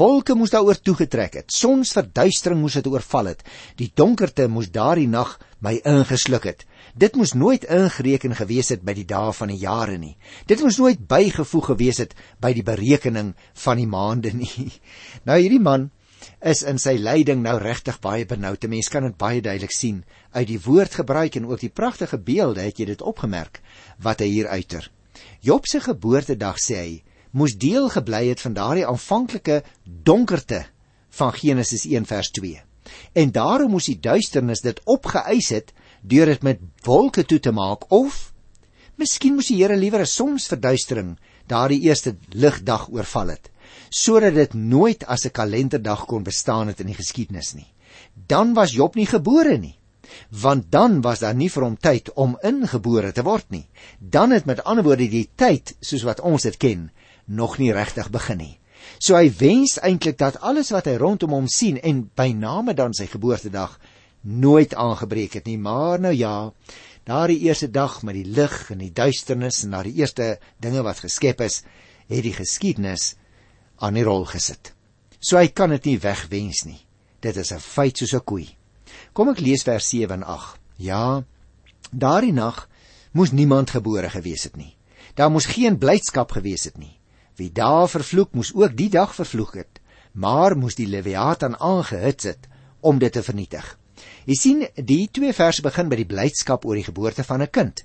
Wolke 0.00 0.34
moes 0.34 0.54
daaroor 0.54 0.80
toegetrek 0.80 1.42
het. 1.42 1.52
Sonsverduistering 1.54 2.58
moes 2.62 2.80
dit 2.80 2.88
oorval 2.88 3.34
het. 3.34 3.44
Die 3.76 3.92
donkerte 3.94 4.48
moes 4.48 4.72
daardie 4.72 5.10
nag 5.12 5.36
my 5.60 5.76
ingesluk 5.84 6.48
het. 6.48 6.66
Dit 6.96 7.16
moes 7.20 7.34
nooit 7.36 7.64
ingereken 7.68 8.32
gewees 8.38 8.70
het 8.72 8.80
by 8.80 8.94
die 8.96 9.04
dae 9.04 9.32
van 9.36 9.50
die 9.52 9.58
jare 9.60 9.98
nie. 10.00 10.14
Dit 10.48 10.62
moes 10.64 10.78
nooit 10.80 11.02
bygevoeg 11.08 11.66
gewees 11.74 12.00
het 12.00 12.14
by 12.40 12.54
die 12.56 12.64
berekening 12.64 13.34
van 13.64 13.76
die 13.76 13.88
maande 13.90 14.32
nie. 14.32 14.70
Nou 15.28 15.36
hierdie 15.36 15.60
man 15.60 15.90
is 16.40 16.62
in 16.64 16.80
sy 16.80 16.94
lyding 16.96 17.42
nou 17.44 17.58
regtig 17.60 17.98
baie 18.00 18.24
benoud. 18.24 18.64
Mense 18.64 18.90
kan 18.90 19.04
dit 19.04 19.16
baie 19.20 19.42
duidelik 19.44 19.74
sien 19.76 20.04
uit 20.32 20.46
die 20.48 20.60
woordgebruik 20.64 21.36
en 21.36 21.50
ook 21.50 21.60
die 21.60 21.72
pragtige 21.72 22.16
beelde 22.16 22.64
het 22.64 22.80
jy 22.80 22.88
dit 22.88 23.04
opgemerk 23.04 23.60
wat 24.00 24.24
hy 24.24 24.30
hier 24.32 24.48
uiter. 24.48 24.88
Job 25.44 25.68
se 25.68 25.82
geboortedag 25.84 26.56
sê 26.62 26.80
hy 26.80 26.94
moes 27.36 27.58
deel 27.60 27.90
gebly 27.92 28.30
het 28.30 28.40
van 28.40 28.56
daardie 28.56 28.86
aanvanklike 28.88 29.60
donkerte 29.84 30.64
van 31.18 31.36
Genesis 31.36 31.84
1 31.84 32.08
vers 32.08 32.32
2. 32.40 32.62
En 33.12 33.32
daarom 33.32 33.76
moes 33.76 33.90
die 33.90 34.00
duisternis 34.00 34.62
dit 34.64 34.80
opgeëis 34.84 35.52
het 35.52 35.72
deur 36.06 36.30
dit 36.32 36.42
met 36.42 36.60
wolke 36.86 37.24
toe 37.24 37.40
te 37.42 37.52
maak 37.52 37.90
of 37.90 38.32
Miskien 38.96 39.34
moes 39.36 39.50
die 39.50 39.58
Here 39.58 39.76
liewer 39.76 40.00
'n 40.00 40.08
sonsverduistering 40.08 41.18
daardie 41.46 41.82
eerste 41.84 42.16
ligdag 42.32 42.88
oorval 42.88 43.28
het, 43.28 43.50
sodat 43.90 44.34
dit 44.34 44.54
nooit 44.54 45.04
as 45.04 45.26
'n 45.26 45.36
kalenderdag 45.36 46.06
kon 46.06 46.22
bestaan 46.22 46.68
het 46.68 46.80
in 46.80 46.86
die 46.86 46.96
geskiedenis 46.96 47.54
nie. 47.54 47.66
Dan 48.26 48.54
was 48.54 48.72
Job 48.72 48.94
nie 48.94 49.06
gebore 49.06 49.58
nie 49.58 49.76
want 50.30 50.70
dan 50.70 51.00
was 51.00 51.18
daar 51.18 51.34
nie 51.34 51.50
vir 51.50 51.62
hom 51.62 51.76
tyd 51.76 52.12
om 52.14 52.36
ingebore 52.42 53.12
te 53.12 53.24
word 53.26 53.50
nie. 53.50 53.66
Dan 53.98 54.30
het 54.30 54.46
met 54.46 54.64
ander 54.64 54.84
woorde 54.84 55.08
die 55.10 55.28
tyd 55.34 55.74
soos 55.80 56.04
wat 56.06 56.20
ons 56.20 56.42
dit 56.42 56.56
ken 56.56 56.90
nog 57.24 57.58
nie 57.58 57.72
regtig 57.72 58.10
begin 58.10 58.38
nie. 58.38 58.58
So 58.98 59.16
hy 59.16 59.30
wens 59.38 59.78
eintlik 59.82 60.18
dat 60.18 60.40
alles 60.40 60.70
wat 60.70 60.86
hy 60.86 60.96
rondom 61.00 61.34
hom 61.34 61.48
sien 61.50 61.78
en 61.82 62.06
by 62.14 62.30
name 62.32 62.74
dan 62.74 62.94
sy 62.94 63.08
geboortedag 63.10 63.78
nooit 64.26 64.74
aangebreek 64.74 65.38
het 65.38 65.46
nie, 65.46 65.58
maar 65.58 66.00
nou 66.02 66.14
ja, 66.14 66.52
daardie 67.06 67.38
eerste 67.46 67.70
dag 67.70 68.00
met 68.02 68.18
die 68.18 68.26
lig 68.26 68.70
en 68.74 68.82
die 68.82 68.92
duisternis 68.92 69.62
en 69.64 69.76
daardie 69.76 69.94
eerste 70.00 70.36
dinge 70.62 70.82
wat 70.82 71.04
geskep 71.04 71.40
is, 71.46 71.62
het 72.10 72.24
die 72.26 72.34
geskiedenis 72.34 73.14
aan 73.78 73.94
die 73.94 74.04
rol 74.06 74.26
gesit. 74.26 74.72
So 75.20 75.38
hy 75.38 75.48
kan 75.54 75.70
dit 75.74 75.86
nie 75.86 75.98
wegwens 76.02 76.64
nie. 76.66 76.80
Dit 77.20 77.36
is 77.36 77.52
'n 77.52 77.58
feit 77.58 77.98
soos 77.98 78.14
'n 78.14 78.24
koei. 78.24 78.56
Kom 79.12 79.28
ek 79.28 79.40
lees 79.40 79.62
vers 79.62 79.88
7 79.88 80.22
en 80.22 80.22
8. 80.22 80.58
Ja, 80.76 81.24
daardie 81.90 82.32
nag 82.32 82.68
moes 83.12 83.32
niemand 83.32 83.70
gebore 83.70 84.10
gewees 84.10 84.44
het 84.44 84.56
nie. 84.56 84.76
Daar 85.14 85.30
moes 85.30 85.46
geen 85.46 85.78
blydskap 85.78 86.32
gewees 86.32 86.64
het 86.64 86.78
nie. 86.78 86.98
Wie 87.36 87.52
daar 87.52 87.88
vervloek 87.88 88.34
moes 88.34 88.54
ook 88.54 88.76
die 88.76 88.90
dag 88.90 89.14
vervloek 89.14 89.54
het, 89.54 89.80
maar 90.12 90.56
moes 90.56 90.74
die 90.74 90.86
Lewiatan 90.86 91.56
aangehits 91.56 92.24
het 92.24 92.48
om 92.80 92.98
dit 92.98 93.12
te 93.12 93.22
vernietig. 93.22 93.78
Jy 94.26 94.34
sien, 94.34 94.64
die 94.74 95.06
twee 95.14 95.32
verse 95.36 95.62
begin 95.62 95.90
by 95.90 96.00
die 96.00 96.08
blydskap 96.08 96.64
oor 96.66 96.78
die 96.78 96.86
geboorte 96.86 97.24
van 97.24 97.42
'n 97.42 97.50
kind. 97.50 97.84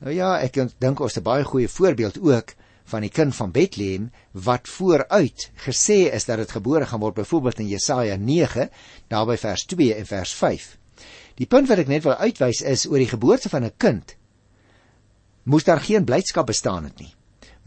Nou 0.00 0.14
ja, 0.14 0.38
ek 0.38 0.54
dink 0.78 1.00
ons 1.00 1.14
het 1.14 1.22
'n 1.22 1.30
baie 1.30 1.44
goeie 1.44 1.68
voorbeeld 1.68 2.18
ook 2.18 2.54
van 2.84 3.00
die 3.00 3.10
kind 3.10 3.34
van 3.34 3.50
Bethlehem 3.50 4.10
wat 4.32 4.68
vooruit 4.68 5.50
gesê 5.66 6.12
is 6.14 6.24
dat 6.24 6.38
dit 6.38 6.50
gebore 6.50 6.86
gaan 6.86 7.00
word 7.00 7.14
byvoorbeeld 7.14 7.58
in 7.58 7.68
Jesaja 7.68 8.16
9 8.16 8.70
daarby 9.08 9.36
vers 9.36 9.64
2 9.64 9.94
en 9.94 10.06
vers 10.06 10.34
5. 10.34 10.78
Die 11.34 11.46
punt 11.46 11.68
wat 11.68 11.78
ek 11.78 11.88
net 11.88 12.02
wil 12.02 12.14
uitwys 12.14 12.60
is 12.60 12.86
oor 12.86 12.98
die 12.98 13.14
geboorte 13.14 13.48
van 13.48 13.64
'n 13.64 13.76
kind 13.76 14.16
moes 15.42 15.64
daar 15.64 15.80
geen 15.80 16.04
blydskap 16.04 16.46
bestaan 16.46 16.84
het 16.84 16.98
nie 16.98 17.14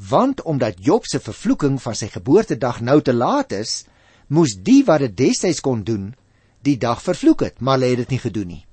want 0.09 0.41
omdat 0.41 0.83
Job 0.83 1.05
se 1.05 1.19
vervloeking 1.19 1.81
van 1.81 1.95
sy 1.95 2.09
geboortedag 2.11 2.81
nou 2.81 3.01
te 3.01 3.13
laat 3.13 3.51
is, 3.51 3.85
moes 4.27 4.55
die 4.55 4.83
wat 4.85 5.03
dit 5.05 5.15
destyds 5.17 5.61
kon 5.61 5.83
doen, 5.83 6.13
die 6.63 6.77
dag 6.79 7.01
vervloek 7.03 7.43
het, 7.45 7.59
maar 7.61 7.77
hulle 7.77 7.93
het 7.93 8.03
dit 8.03 8.15
nie 8.15 8.23
gedoen 8.23 8.47
nie. 8.47 8.63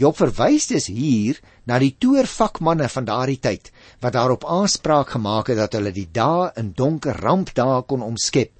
Job 0.00 0.16
verwys 0.16 0.66
dus 0.70 0.86
hier 0.88 1.40
na 1.68 1.78
die 1.78 1.92
toervakmanne 2.00 2.88
van 2.88 3.08
daardie 3.08 3.40
tyd 3.40 3.70
wat 4.00 4.16
daarop 4.16 4.46
aanspraak 4.48 5.12
gemaak 5.16 5.50
het 5.52 5.60
dat 5.60 5.76
hulle 5.76 5.92
die 5.92 6.08
dae 6.12 6.50
in 6.60 6.72
donker 6.76 7.20
rampdae 7.20 7.82
kon 7.88 8.02
omskep 8.06 8.54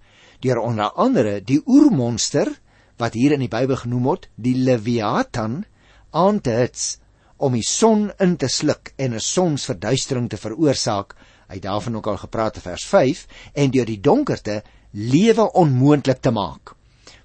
deur 0.44 0.60
onder 0.60 0.92
andere 0.96 1.38
die 1.40 1.60
oermonster 1.66 2.52
wat 3.00 3.16
hier 3.16 3.32
in 3.32 3.40
die 3.40 3.52
Bybel 3.52 3.76
genoem 3.80 4.04
word, 4.04 4.28
die 4.36 4.56
Leviathan 4.56 5.64
aan 6.12 6.40
te 6.44 6.52
hits 6.60 6.98
om 7.40 7.56
die 7.56 7.64
son 7.64 8.10
in 8.20 8.36
te 8.36 8.48
sluk 8.48 8.92
en 8.96 9.14
'n 9.14 9.20
sonsverduistering 9.20 10.28
te 10.28 10.36
veroorsaak 10.36 11.16
Hy 11.50 11.56
het 11.58 11.66
daarvan 11.66 11.96
ook 11.96 12.06
al 12.06 12.16
gepraat 12.16 12.54
in 12.54 12.62
vers 12.62 12.84
5 12.86 13.26
en 13.52 13.70
deur 13.74 13.88
die 13.88 14.00
donkerte 14.00 14.62
lewe 14.90 15.52
onmoontlik 15.52 16.20
te 16.22 16.30
maak. 16.30 16.76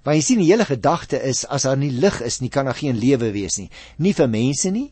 Want 0.06 0.20
jy 0.20 0.22
sien 0.22 0.42
die 0.44 0.52
hele 0.52 0.68
gedagte 0.70 1.18
is 1.18 1.44
as 1.50 1.66
daar 1.66 1.78
nie 1.82 1.92
lig 1.92 2.22
is 2.22 2.40
nie, 2.42 2.52
kan 2.54 2.70
daar 2.70 2.78
geen 2.78 2.98
lewe 3.02 3.32
wees 3.34 3.58
nie, 3.58 3.70
nie 3.98 4.14
vir 4.14 4.30
mense 4.30 4.72
nie 4.72 4.92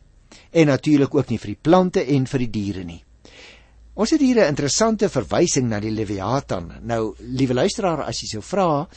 en 0.50 0.66
natuurlik 0.66 1.14
ook 1.14 1.30
nie 1.30 1.38
vir 1.38 1.54
die 1.54 1.62
plante 1.62 2.02
en 2.02 2.26
vir 2.26 2.42
die 2.42 2.50
diere 2.50 2.84
nie. 2.84 3.00
Ons 3.94 4.10
het 4.10 4.20
hier 4.20 4.40
'n 4.42 4.50
interessante 4.50 5.08
verwysing 5.08 5.68
na 5.68 5.78
die 5.80 5.90
Leviathan. 5.90 6.72
Nou, 6.82 7.14
liewe 7.18 7.54
luisteraar, 7.54 8.02
as 8.02 8.20
jy 8.20 8.26
sou 8.26 8.42
vra, 8.42 8.88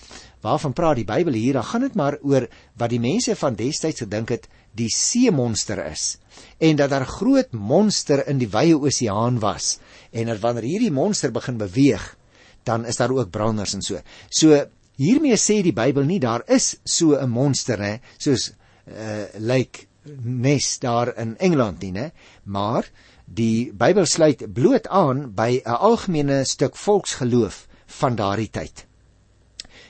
waarvan 0.42 0.74
praat 0.74 0.96
die 0.96 1.06
Bybel 1.06 1.34
hier? 1.34 1.54
Dan 1.54 1.64
gaan 1.64 1.82
dit 1.82 1.96
maar 1.96 2.18
oor 2.22 2.48
wat 2.78 2.90
die 2.90 3.00
mense 3.00 3.36
van 3.36 3.56
destyds 3.56 4.00
gedink 4.00 4.30
het 4.30 4.48
die 4.74 4.90
seemonster 4.90 5.86
is 5.86 6.18
en 6.60 6.76
dat 6.76 6.90
daar 6.90 7.06
groot 7.06 7.52
monster 7.52 8.28
in 8.28 8.38
die 8.38 8.50
wye 8.50 8.76
oseaan 8.76 9.40
was 9.40 9.80
en 10.12 10.26
dat 10.26 10.40
wanneer 10.40 10.64
hierdie 10.64 10.92
monster 10.92 11.32
begin 11.32 11.58
beweeg, 11.58 12.18
dan 12.64 12.86
is 12.86 12.98
daar 12.98 13.12
ook 13.12 13.30
branders 13.30 13.74
en 13.74 13.82
so. 13.82 14.02
So 14.30 14.66
hiermee 14.98 15.38
sê 15.38 15.62
die 15.66 15.76
Bybel 15.76 16.08
nie 16.10 16.20
daar 16.20 16.44
is 16.48 16.78
so 16.84 17.16
'n 17.16 17.30
monster 17.30 17.80
hè, 17.80 18.00
soos 18.18 18.54
uh 18.88 19.28
lyk 19.38 19.74
like 19.78 19.86
Nes 20.24 20.80
daar 20.80 21.18
in 21.18 21.38
Engeland 21.38 21.82
nie, 21.82 21.92
né? 21.92 22.12
Maar 22.44 22.90
die 23.26 23.74
Bybel 23.74 24.06
sluit 24.06 24.54
bloot 24.54 24.88
aan 24.88 25.34
by 25.36 25.62
'n 25.66 25.70
algemene 25.70 26.46
stuk 26.46 26.76
volksgeloof 26.76 27.68
van 27.86 28.16
daardie 28.16 28.50
tyd. 28.50 28.86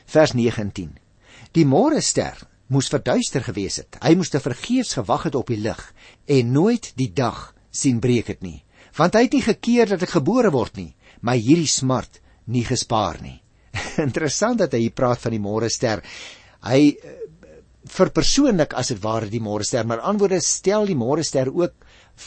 Vers 0.05 0.33
19. 0.33 0.97
Die 1.51 1.65
môre 1.65 2.01
ster 2.01 2.47
moes 2.67 2.87
verduister 2.87 3.43
gewees 3.43 3.75
het. 3.75 3.97
Hy 4.01 4.15
moes 4.15 4.29
te 4.29 4.39
vergeefs 4.39 4.93
gewag 4.93 5.23
het 5.23 5.35
op 5.35 5.47
die 5.47 5.61
lig 5.61 5.93
en 6.25 6.51
nooit 6.51 6.91
die 6.95 7.13
dag 7.13 7.53
sien 7.69 7.99
breek 7.99 8.27
het 8.27 8.41
nie 8.41 8.63
want 8.97 9.17
hy 9.17 9.27
het 9.27 9.35
nie 9.37 9.45
gekeer 9.45 9.91
dat 9.93 10.03
ek 10.07 10.15
gebore 10.17 10.51
word 10.53 10.77
nie, 10.79 10.93
maar 11.21 11.37
hierdie 11.37 11.69
smart 11.69 12.19
nie 12.49 12.65
gespaar 12.65 13.21
nie. 13.21 13.39
Interessant 14.07 14.59
dat 14.59 14.73
hy 14.75 14.85
hier 14.87 14.95
praat 14.95 15.21
van 15.21 15.35
die 15.35 15.41
môre 15.43 15.69
ster. 15.69 16.03
Hy 16.67 16.81
eh, 16.91 17.15
verpersoonlik 17.87 18.75
as 18.77 18.91
dit 18.93 19.01
ware 19.03 19.29
die 19.31 19.43
môre 19.43 19.65
ster, 19.67 19.87
maar 19.87 20.03
antwoorde 20.05 20.41
stel 20.43 20.87
die 20.89 20.97
môre 20.97 21.23
ster 21.23 21.51
ook 21.53 21.73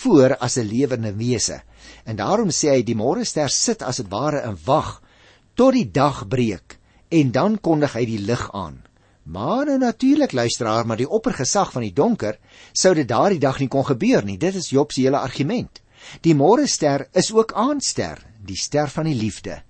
voor 0.02 0.36
as 0.40 0.56
'n 0.56 0.66
lewende 0.66 1.12
wese. 1.16 1.62
En 2.04 2.16
daarom 2.16 2.50
sê 2.50 2.70
hy 2.76 2.82
die 2.82 2.96
môre 2.96 3.24
ster 3.24 3.48
sit 3.48 3.82
as 3.82 3.96
dit 3.96 4.10
ware 4.10 4.42
in 4.46 4.56
wag 4.64 5.02
tot 5.54 5.72
die 5.72 5.90
dag 5.90 6.28
breek 6.28 6.78
en 7.10 7.32
dan 7.32 7.58
kondig 7.58 7.92
hy 7.92 8.04
die 8.06 8.22
lig 8.22 8.50
aan. 8.52 8.82
Maar 9.22 9.66
nou 9.66 9.78
natuurlik 9.78 10.32
luisteraar, 10.32 10.86
maar 10.86 10.96
die 10.96 11.10
oppergesag 11.10 11.72
van 11.72 11.82
die 11.82 11.92
donker 11.92 12.38
sou 12.72 12.94
dit 12.94 13.08
daardie 13.08 13.38
dag 13.38 13.58
nie 13.60 13.68
kon 13.68 13.84
gebeur 13.84 14.24
nie. 14.24 14.38
Dit 14.38 14.54
is 14.54 14.70
Job 14.70 14.92
se 14.92 15.02
hele 15.02 15.18
argument. 15.18 15.82
Die 16.20 16.34
môrester 16.34 17.08
is 17.12 17.32
ook 17.32 17.52
aandster, 17.52 18.18
die 18.46 18.56
ster 18.56 18.88
van 18.88 19.04
die 19.04 19.14
liefde. 19.14 19.62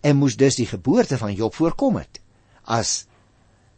En 0.00 0.16
moes 0.20 0.36
dus 0.36 0.58
die 0.58 0.66
geboorte 0.66 1.18
van 1.18 1.34
Job 1.34 1.54
voorkom 1.54 2.00
het 2.00 2.20
as 2.62 3.06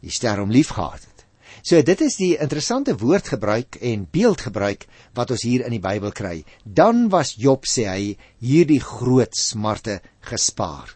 die 0.05 0.13
ster 0.13 0.37
hom 0.37 0.51
liefgehad 0.53 1.01
het. 1.01 1.23
So 1.65 1.81
dit 1.81 2.01
is 2.05 2.17
die 2.19 2.35
interessante 2.37 2.93
woordgebruik 3.01 3.79
en 3.81 4.03
beeldgebruik 4.11 4.85
wat 5.17 5.31
ons 5.33 5.45
hier 5.47 5.63
in 5.65 5.73
die 5.73 5.81
Bybel 5.81 6.13
kry. 6.13 6.43
Dan 6.63 7.07
was 7.09 7.33
Job 7.41 7.65
sê 7.65 7.87
hy 7.89 8.13
hierdie 8.37 8.81
groot 8.83 9.33
smarte 9.33 10.01
gespaar. 10.29 10.93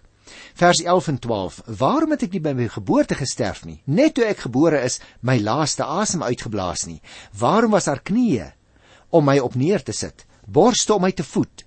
Vers 0.53 0.83
11 0.83 1.07
en 1.07 1.19
12. 1.19 1.59
Waarom 1.79 2.13
het 2.13 2.27
ek 2.27 2.37
nie 2.37 2.43
by 2.45 2.53
my 2.53 2.69
geboorte 2.69 3.17
gesterf 3.17 3.63
nie? 3.65 3.79
Net 3.89 4.19
toe 4.19 4.27
ek 4.29 4.45
gebore 4.45 4.83
is, 4.85 4.99
my 5.25 5.39
laaste 5.41 5.87
asem 5.87 6.21
uitgeblaas 6.21 6.85
nie. 6.85 6.99
Waarom 7.39 7.73
was 7.73 7.89
haar 7.89 8.03
knieë 8.05 8.51
om 9.09 9.25
my 9.25 9.39
op 9.41 9.57
neer 9.57 9.81
te 9.81 9.95
sit? 9.95 10.27
borste 10.49 10.95
om 10.95 11.05
my 11.05 11.11
te 11.13 11.23
voed. 11.23 11.65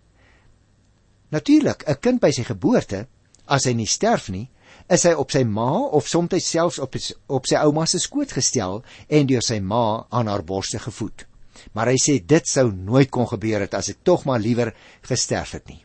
Natuurlik, 1.32 1.84
'n 1.88 2.00
kind 2.00 2.20
by 2.20 2.30
sy 2.30 2.44
geboorte, 2.44 3.06
as 3.46 3.66
hy 3.66 3.74
nie 3.76 3.88
sterf 3.90 4.28
nie, 4.30 4.48
is 4.92 5.04
hy 5.06 5.12
op 5.18 5.32
sy 5.32 5.42
ma 5.46 5.70
of 5.96 6.08
soms 6.08 6.44
selfs 6.44 6.80
op 6.82 6.96
op 7.28 7.46
sy 7.48 7.60
ouma 7.62 7.86
se 7.86 8.00
skoot 8.02 8.32
gestel 8.32 8.82
en 9.08 9.28
deur 9.28 9.44
sy 9.44 9.60
ma 9.60 10.06
aan 10.10 10.28
haar 10.28 10.44
borste 10.44 10.78
gevoed. 10.82 11.26
Maar 11.72 11.92
hy 11.92 11.98
sê 12.00 12.18
dit 12.18 12.48
sou 12.48 12.70
nooit 12.72 13.10
kon 13.10 13.28
gebeur 13.30 13.62
het 13.64 13.74
as 13.74 13.92
ek 13.92 14.02
tog 14.04 14.24
maar 14.26 14.42
liewer 14.42 14.72
gesterf 15.06 15.54
het 15.58 15.68
nie. 15.68 15.82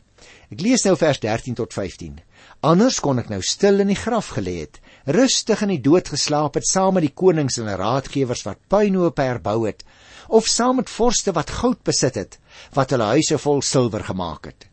Ek 0.48 0.62
lees 0.64 0.84
nou 0.86 0.94
vers 0.96 1.20
13 1.20 1.58
tot 1.58 1.74
15. 1.76 2.18
Anders 2.64 2.98
kon 3.04 3.20
ek 3.20 3.28
nou 3.30 3.40
stil 3.44 3.84
in 3.84 3.92
die 3.92 3.98
graf 3.98 4.32
gelê 4.34 4.62
het, 4.64 4.80
rustig 5.06 5.60
in 5.62 5.74
die 5.76 5.82
dood 5.84 6.08
geslaap 6.08 6.56
het 6.58 6.66
saam 6.66 6.96
met 6.96 7.04
die 7.06 7.14
konings 7.14 7.60
en 7.60 7.68
raadgewers 7.68 8.42
wat 8.46 8.64
puinhope 8.72 9.22
herbou 9.22 9.60
het, 9.66 9.84
of 10.28 10.48
saam 10.48 10.80
met 10.80 10.90
vorste 10.90 11.34
wat 11.36 11.52
goud 11.60 11.84
besit 11.84 12.16
het, 12.16 12.38
wat 12.74 12.92
hulle 12.92 13.12
huise 13.14 13.38
vol 13.38 13.62
silwer 13.62 14.04
gemaak 14.08 14.50
het. 14.50 14.66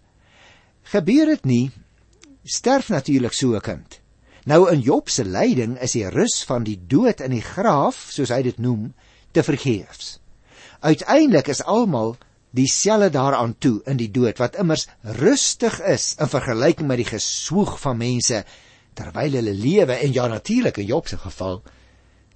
Gebeur 0.96 1.36
dit 1.36 1.46
nie, 1.46 1.66
sterf 2.46 2.90
natuurlik 2.94 3.34
so 3.34 3.56
'n 3.56 3.62
kind. 3.62 4.00
Nou 4.46 4.70
in 4.72 4.80
Job 4.80 5.10
se 5.10 5.26
lyding 5.26 5.78
is 5.82 5.92
die 5.92 6.10
rus 6.10 6.44
van 6.44 6.64
die 6.64 6.80
dood 6.88 7.20
in 7.20 7.32
die 7.32 7.42
graf, 7.42 8.08
soos 8.10 8.30
hy 8.30 8.42
dit 8.42 8.58
noem, 8.58 8.94
te 9.32 9.44
vergeefs. 9.44 10.20
Uiteindelik 10.80 11.48
is 11.48 11.64
almal 11.64 12.16
dieselfde 12.56 13.10
daaraan 13.10 13.56
toe 13.58 13.82
in 13.86 13.98
die 13.98 14.12
dood 14.12 14.38
wat 14.38 14.56
immers 14.56 14.88
rustig 15.02 15.80
is 15.82 16.16
in 16.20 16.32
vergelyking 16.32 16.88
met 16.88 17.02
die 17.02 17.10
geswoeg 17.10 17.76
van 17.82 17.98
mense 18.00 18.44
terwyl 18.96 19.36
hulle 19.40 19.54
lewe 19.54 19.98
en 20.00 20.14
ja 20.16 20.28
natuurlik 20.32 20.78
in 20.78 20.86
Job 20.94 21.08
se 21.08 21.18
geval 21.18 21.62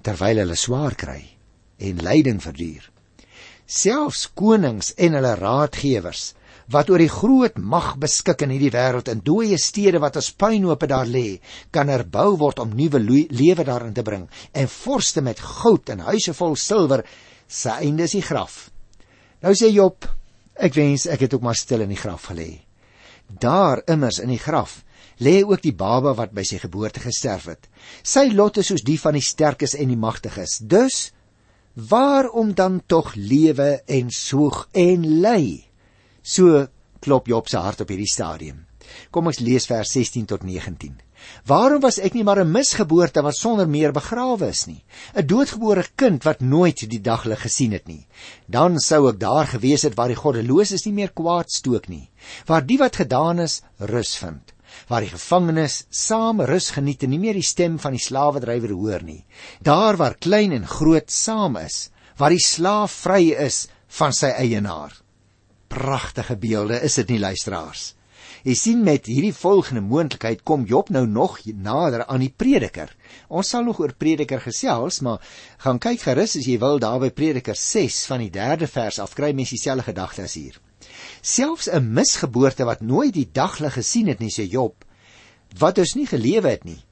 terwyl 0.01 0.41
hulle 0.43 0.57
swaar 0.59 0.95
kry 0.95 1.21
en 1.77 2.03
lyding 2.03 2.41
verduur 2.43 2.89
selfs 3.69 4.25
konings 4.33 4.91
en 4.97 5.15
hulle 5.15 5.35
raadgewers 5.39 6.33
wat 6.71 6.89
oor 6.89 7.01
die 7.01 7.11
groot 7.11 7.57
mag 7.57 7.95
beskik 8.01 8.43
in 8.45 8.53
hierdie 8.53 8.73
wêreld 8.75 9.09
in 9.11 9.23
dooie 9.25 9.57
stede 9.57 10.01
wat 10.03 10.19
as 10.21 10.31
puinhope 10.31 10.87
daar 10.87 11.09
lê 11.09 11.39
kan 11.71 11.89
herbou 11.89 12.37
word 12.37 12.59
om 12.59 12.75
nuwe 12.75 12.99
lewe 13.01 13.63
daarin 13.65 13.93
te 13.93 14.03
bring 14.03 14.29
en 14.53 14.67
vorste 14.67 15.21
met 15.21 15.39
goud 15.39 15.89
en 15.89 16.07
huise 16.11 16.33
vol 16.33 16.55
silwer 16.55 17.05
se 17.47 17.73
einde 17.81 18.05
is 18.05 18.17
die 18.17 18.25
graf 18.25 18.69
nou 19.41 19.55
sê 19.55 19.71
Job 19.73 20.05
Ek 20.59 20.75
wens 20.75 21.05
ek 21.07 21.23
het 21.23 21.33
ook 21.37 21.45
maar 21.45 21.55
stil 21.55 21.85
in 21.85 21.93
die 21.93 21.99
graf 21.99 22.27
gelê. 22.29 22.59
Daar 23.39 23.79
immers 23.87 24.19
in 24.19 24.33
die 24.33 24.41
graf 24.41 24.81
lê 25.23 25.39
ook 25.43 25.61
die 25.63 25.75
baba 25.75 26.11
wat 26.17 26.33
by 26.35 26.43
sy 26.47 26.59
geboorte 26.59 26.99
gesterf 27.03 27.47
het. 27.51 27.69
Sy 28.03 28.27
lot 28.35 28.59
is 28.59 28.71
soos 28.71 28.83
die 28.83 28.97
van 28.99 29.15
die 29.15 29.23
sterkes 29.23 29.75
en 29.79 29.91
die 29.91 29.99
magtiges. 29.99 30.59
Dus 30.59 31.11
waarom 31.75 32.51
dan 32.55 32.81
tog 32.87 33.13
lewe 33.15 33.79
en 33.87 34.11
soeg 34.11 34.65
en 34.75 35.07
ly? 35.23 35.68
So 36.23 36.67
klop 36.99 37.27
Job 37.27 37.47
se 37.47 37.57
hart 37.57 37.81
op 37.81 37.89
hierdie 37.89 38.09
stadium. 38.09 38.65
Kom 39.13 39.29
ons 39.29 39.39
lees 39.43 39.67
vers 39.69 39.91
16 39.93 40.25
tot 40.29 40.43
19. 40.43 40.97
Waarom 41.49 41.81
was 41.83 41.99
ek 41.99 42.15
nie 42.15 42.23
maar 42.23 42.39
'n 42.39 42.51
misgeboorte 42.51 43.21
wat 43.21 43.35
sonder 43.35 43.67
meer 43.67 43.91
begrawe 43.91 44.47
is 44.47 44.67
nie? 44.67 44.83
'n 45.15 45.27
Doodgebore 45.27 45.85
kind 45.95 46.23
wat 46.23 46.41
nooit 46.41 46.89
die 46.89 47.01
daglig 47.01 47.41
gesien 47.41 47.71
het 47.71 47.87
nie. 47.87 48.07
Dan 48.47 48.79
sou 48.79 49.09
ek 49.09 49.19
daar 49.19 49.47
gewees 49.47 49.83
het 49.83 49.95
waar 49.95 50.07
die 50.07 50.21
goddeloses 50.23 50.85
nie 50.85 50.93
meer 50.93 51.11
kwaad 51.11 51.51
stook 51.51 51.89
nie, 51.89 52.09
waar 52.45 52.65
die 52.65 52.77
wat 52.77 52.95
gedaan 52.95 53.39
is 53.39 53.61
rus 53.79 54.15
vind, 54.15 54.53
waar 54.87 55.01
die 55.01 55.15
gevangenes 55.17 55.85
saam 55.89 56.41
rus 56.41 56.71
geniet 56.71 57.03
en 57.03 57.09
nie 57.09 57.19
meer 57.19 57.33
die 57.33 57.51
stem 57.53 57.79
van 57.79 57.91
die 57.91 58.05
slawedrywer 58.07 58.71
hoor 58.71 59.03
nie. 59.03 59.25
Daar 59.61 59.97
waar 59.97 60.15
klein 60.15 60.51
en 60.51 60.67
groot 60.67 61.11
saam 61.11 61.57
is, 61.57 61.89
waar 62.17 62.29
die 62.29 62.45
slaaf 62.45 62.91
vry 62.91 63.31
is 63.31 63.67
van 63.87 64.13
sy 64.13 64.27
eienaar. 64.27 64.93
Pragtige 65.69 66.35
beelde 66.41 66.81
is 66.81 66.97
dit 66.97 67.11
nie 67.13 67.19
luisteraars? 67.21 67.93
Jy 68.41 68.55
sien 68.55 68.79
met 68.83 69.05
hierdie 69.09 69.33
volgende 69.35 69.81
moontlikheid 69.83 70.41
kom 70.47 70.63
Job 70.67 70.89
nou 70.93 71.03
nog 71.07 71.37
nader 71.45 72.05
aan 72.05 72.23
die 72.23 72.31
prediker. 72.31 72.89
Ons 73.27 73.51
sal 73.53 73.65
nog 73.67 73.81
oor 73.83 73.93
prediker 73.93 74.41
gesels, 74.41 75.01
maar 75.05 75.21
gaan 75.61 75.79
kyk 75.81 76.01
gerus 76.07 76.37
as 76.39 76.47
jy 76.47 76.57
wil 76.61 76.79
daar 76.81 76.99
by 77.03 77.09
prediker 77.13 77.57
6 77.57 77.99
van 78.09 78.23
die 78.23 78.31
3de 78.33 78.69
vers 78.71 78.99
af 79.03 79.13
kry 79.17 79.33
mens 79.35 79.53
dieselfde 79.53 79.91
gedagte 79.91 80.25
as 80.25 80.37
hier. 80.39 80.57
Selfs 81.21 81.69
'n 81.69 81.93
misgeboorte 81.93 82.65
wat 82.65 82.81
nooit 82.81 83.13
die 83.13 83.29
daglig 83.31 83.73
gesien 83.73 84.07
het 84.07 84.19
nie, 84.19 84.31
sê 84.31 84.47
Job, 84.49 84.85
wat 85.57 85.75
dus 85.75 85.95
nie 85.95 86.07
gelewe 86.07 86.49
het 86.49 86.63
nie, 86.63 86.83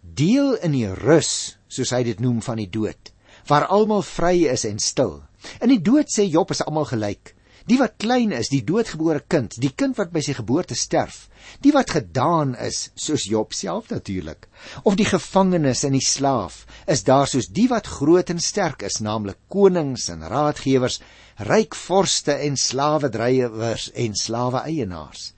deel 0.00 0.54
in 0.54 0.72
die 0.72 0.88
rus, 0.88 1.58
soos 1.68 1.90
hy 1.90 2.02
dit 2.02 2.20
noem 2.20 2.42
van 2.42 2.56
die 2.56 2.70
dood, 2.70 3.12
waar 3.46 3.66
almal 3.66 4.02
vry 4.02 4.46
is 4.46 4.64
en 4.64 4.78
stil. 4.78 5.22
In 5.60 5.68
die 5.68 5.82
dood 5.82 6.08
sê 6.08 6.24
Job 6.26 6.50
is 6.50 6.62
almal 6.64 6.84
gelyk. 6.84 7.34
Die 7.64 7.78
wat 7.80 7.94
klein 7.96 8.32
is, 8.36 8.50
die 8.52 8.60
doodgebore 8.60 9.22
kind, 9.32 9.54
die 9.56 9.70
kind 9.72 9.96
wat 9.96 10.10
by 10.12 10.20
sy 10.24 10.34
geboorte 10.36 10.76
sterf, 10.76 11.30
die 11.64 11.72
wat 11.72 11.94
gedaan 11.96 12.52
is, 12.60 12.90
soos 12.92 13.24
Job 13.30 13.56
self 13.56 13.88
natuurlik, 13.88 14.50
of 14.84 14.98
die 15.00 15.06
gevangenes 15.08 15.86
en 15.88 15.96
die 15.96 16.04
slaaf, 16.04 16.66
is 16.84 17.06
daar 17.08 17.30
soos 17.30 17.48
die 17.48 17.64
wat 17.72 17.88
groot 17.88 18.28
en 18.34 18.42
sterk 18.44 18.84
is, 18.84 19.00
naamlik 19.00 19.40
konings 19.48 20.10
en 20.12 20.26
raadgewers, 20.28 21.00
ryk 21.48 21.72
vorste 21.86 22.36
en 22.44 22.60
slawedrywers 22.60 23.88
en 23.96 24.12
slawe 24.12 24.66
eienaars. 24.68 25.30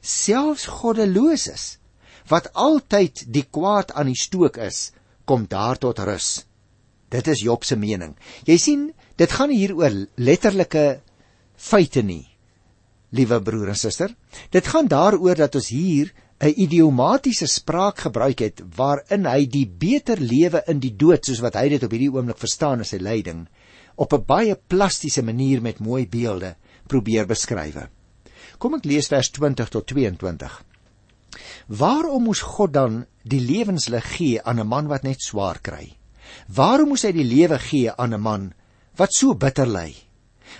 Selfs 0.00 0.64
goddeloses 0.80 1.74
wat 2.32 2.48
altyd 2.56 3.26
die 3.28 3.44
kwaad 3.44 3.92
aan 3.92 4.08
die 4.08 4.16
stook 4.16 4.56
is, 4.56 4.94
kom 5.28 5.44
daar 5.52 5.76
tot 5.76 6.00
rus. 6.00 6.46
Dit 7.12 7.28
is 7.28 7.44
Job 7.44 7.64
se 7.68 7.76
mening. 7.76 8.16
Jy 8.48 8.56
sien, 8.58 8.92
dit 9.20 9.30
gaan 9.36 9.52
hier 9.52 9.76
oor 9.76 9.92
letterlike 10.16 11.03
feite 11.56 12.02
nie. 12.02 12.28
Liewe 13.14 13.40
broer 13.42 13.68
en 13.68 13.78
suster, 13.78 14.14
dit 14.50 14.66
gaan 14.66 14.88
daaroor 14.90 15.38
dat 15.38 15.54
ons 15.54 15.68
hier 15.68 16.12
'n 16.40 16.54
idiomatiese 16.56 17.46
spraak 17.46 17.98
gebruik 17.98 18.38
het 18.38 18.62
waarin 18.76 19.26
hy 19.26 19.46
die 19.46 19.66
beter 19.66 20.18
lewe 20.20 20.62
in 20.66 20.80
die 20.80 20.96
dood 20.96 21.24
soos 21.24 21.40
wat 21.40 21.54
hy 21.54 21.68
dit 21.68 21.82
op 21.82 21.90
hierdie 21.90 22.10
oomblik 22.10 22.38
verstaan 22.38 22.82
in 22.82 22.84
sy 22.84 22.98
lyding 22.98 23.46
op 23.96 24.12
'n 24.12 24.24
baie 24.26 24.56
plastiese 24.56 25.22
manier 25.22 25.62
met 25.62 25.78
mooi 25.78 26.08
beelde 26.08 26.56
probeer 26.86 27.26
beskryf. 27.26 27.88
Kom 28.58 28.74
ek 28.74 28.84
lees 28.84 29.08
vers 29.08 29.30
20 29.30 29.68
tot 29.68 29.86
22. 29.86 30.64
Waarom 31.66 32.22
moes 32.24 32.40
God 32.40 32.72
dan 32.72 33.06
die 33.22 33.40
lewenslig 33.40 34.16
gee 34.16 34.42
aan 34.42 34.60
'n 34.60 34.66
man 34.66 34.86
wat 34.88 35.02
net 35.02 35.20
swaar 35.22 35.58
kry? 35.60 35.96
Waarom 36.48 36.88
moes 36.88 37.02
hy 37.02 37.12
die 37.12 37.24
lewe 37.24 37.58
gee 37.58 37.90
aan 37.90 38.14
'n 38.14 38.20
man 38.20 38.52
wat 38.96 39.12
so 39.12 39.34
bitter 39.34 39.66
ly? 39.66 39.94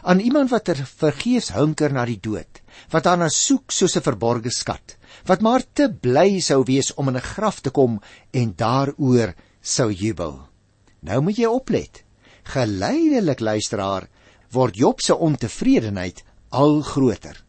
Aan 0.03 0.21
iemand 0.21 0.51
wat 0.51 0.65
ter 0.65 0.81
vergeefs 0.97 1.53
hunker 1.55 1.93
na 1.93 2.05
die 2.05 2.21
dood, 2.21 2.61
wat 2.91 3.05
daarna 3.05 3.29
soek 3.29 3.73
soos 3.73 3.97
'n 3.97 4.03
verborgde 4.03 4.51
skat, 4.51 4.97
wat 5.27 5.41
maar 5.41 5.63
te 5.73 5.89
bly 5.89 6.41
sou 6.41 6.65
wees 6.65 6.95
om 6.95 7.09
in 7.09 7.17
'n 7.17 7.31
graf 7.35 7.61
te 7.61 7.71
kom 7.71 8.01
en 8.33 8.55
daaroor 8.57 9.35
sou 9.63 9.93
jubel. 9.93 10.49
Nou 11.01 11.21
moet 11.21 11.37
jy 11.37 11.47
oplet. 11.47 12.05
Geleidelik 12.45 13.41
luisteraar 13.41 14.09
word 14.51 14.77
Job 14.77 15.01
se 15.01 15.17
ontevredenheid 15.17 16.23
al 16.49 16.81
groter. 16.83 17.45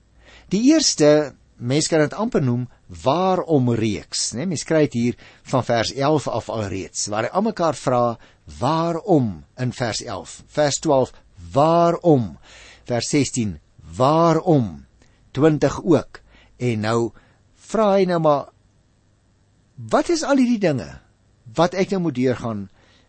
Die 0.50 0.72
eerste 0.72 1.36
mens 1.56 1.88
kan 1.88 2.04
dit 2.04 2.14
amper 2.14 2.44
noem 2.44 2.68
waarom 3.04 3.72
reeks, 3.74 4.34
né? 4.36 4.46
Mens 4.46 4.66
kry 4.68 4.86
dit 4.86 4.94
hier 4.94 5.18
van 5.52 5.64
vers 5.64 5.94
11 5.94 6.28
af 6.28 6.50
alreeds 6.50 7.08
waar 7.08 7.28
hy 7.28 7.32
almekaar 7.40 7.78
vra 7.80 8.18
waarom 8.60 9.46
in 9.58 9.72
vers 9.74 10.04
11. 10.04 10.44
Vers 10.48 10.80
12 10.84 11.14
waarom? 11.54 12.38
Vers 12.86 13.10
16 13.10 13.60
waarom? 13.98 14.86
20 15.32 15.84
ook. 15.84 16.22
En 16.58 16.80
nou 16.80 17.00
vra 17.68 17.96
hy 17.96 18.06
nou 18.10 18.20
maar 18.24 18.52
wat 19.76 20.10
is 20.14 20.24
al 20.24 20.40
hierdie 20.40 20.62
dinge 20.62 20.88
wat 21.56 21.76
ek 21.76 21.92
nou 21.94 22.06
moet 22.08 22.16
deurgaan 22.16 22.62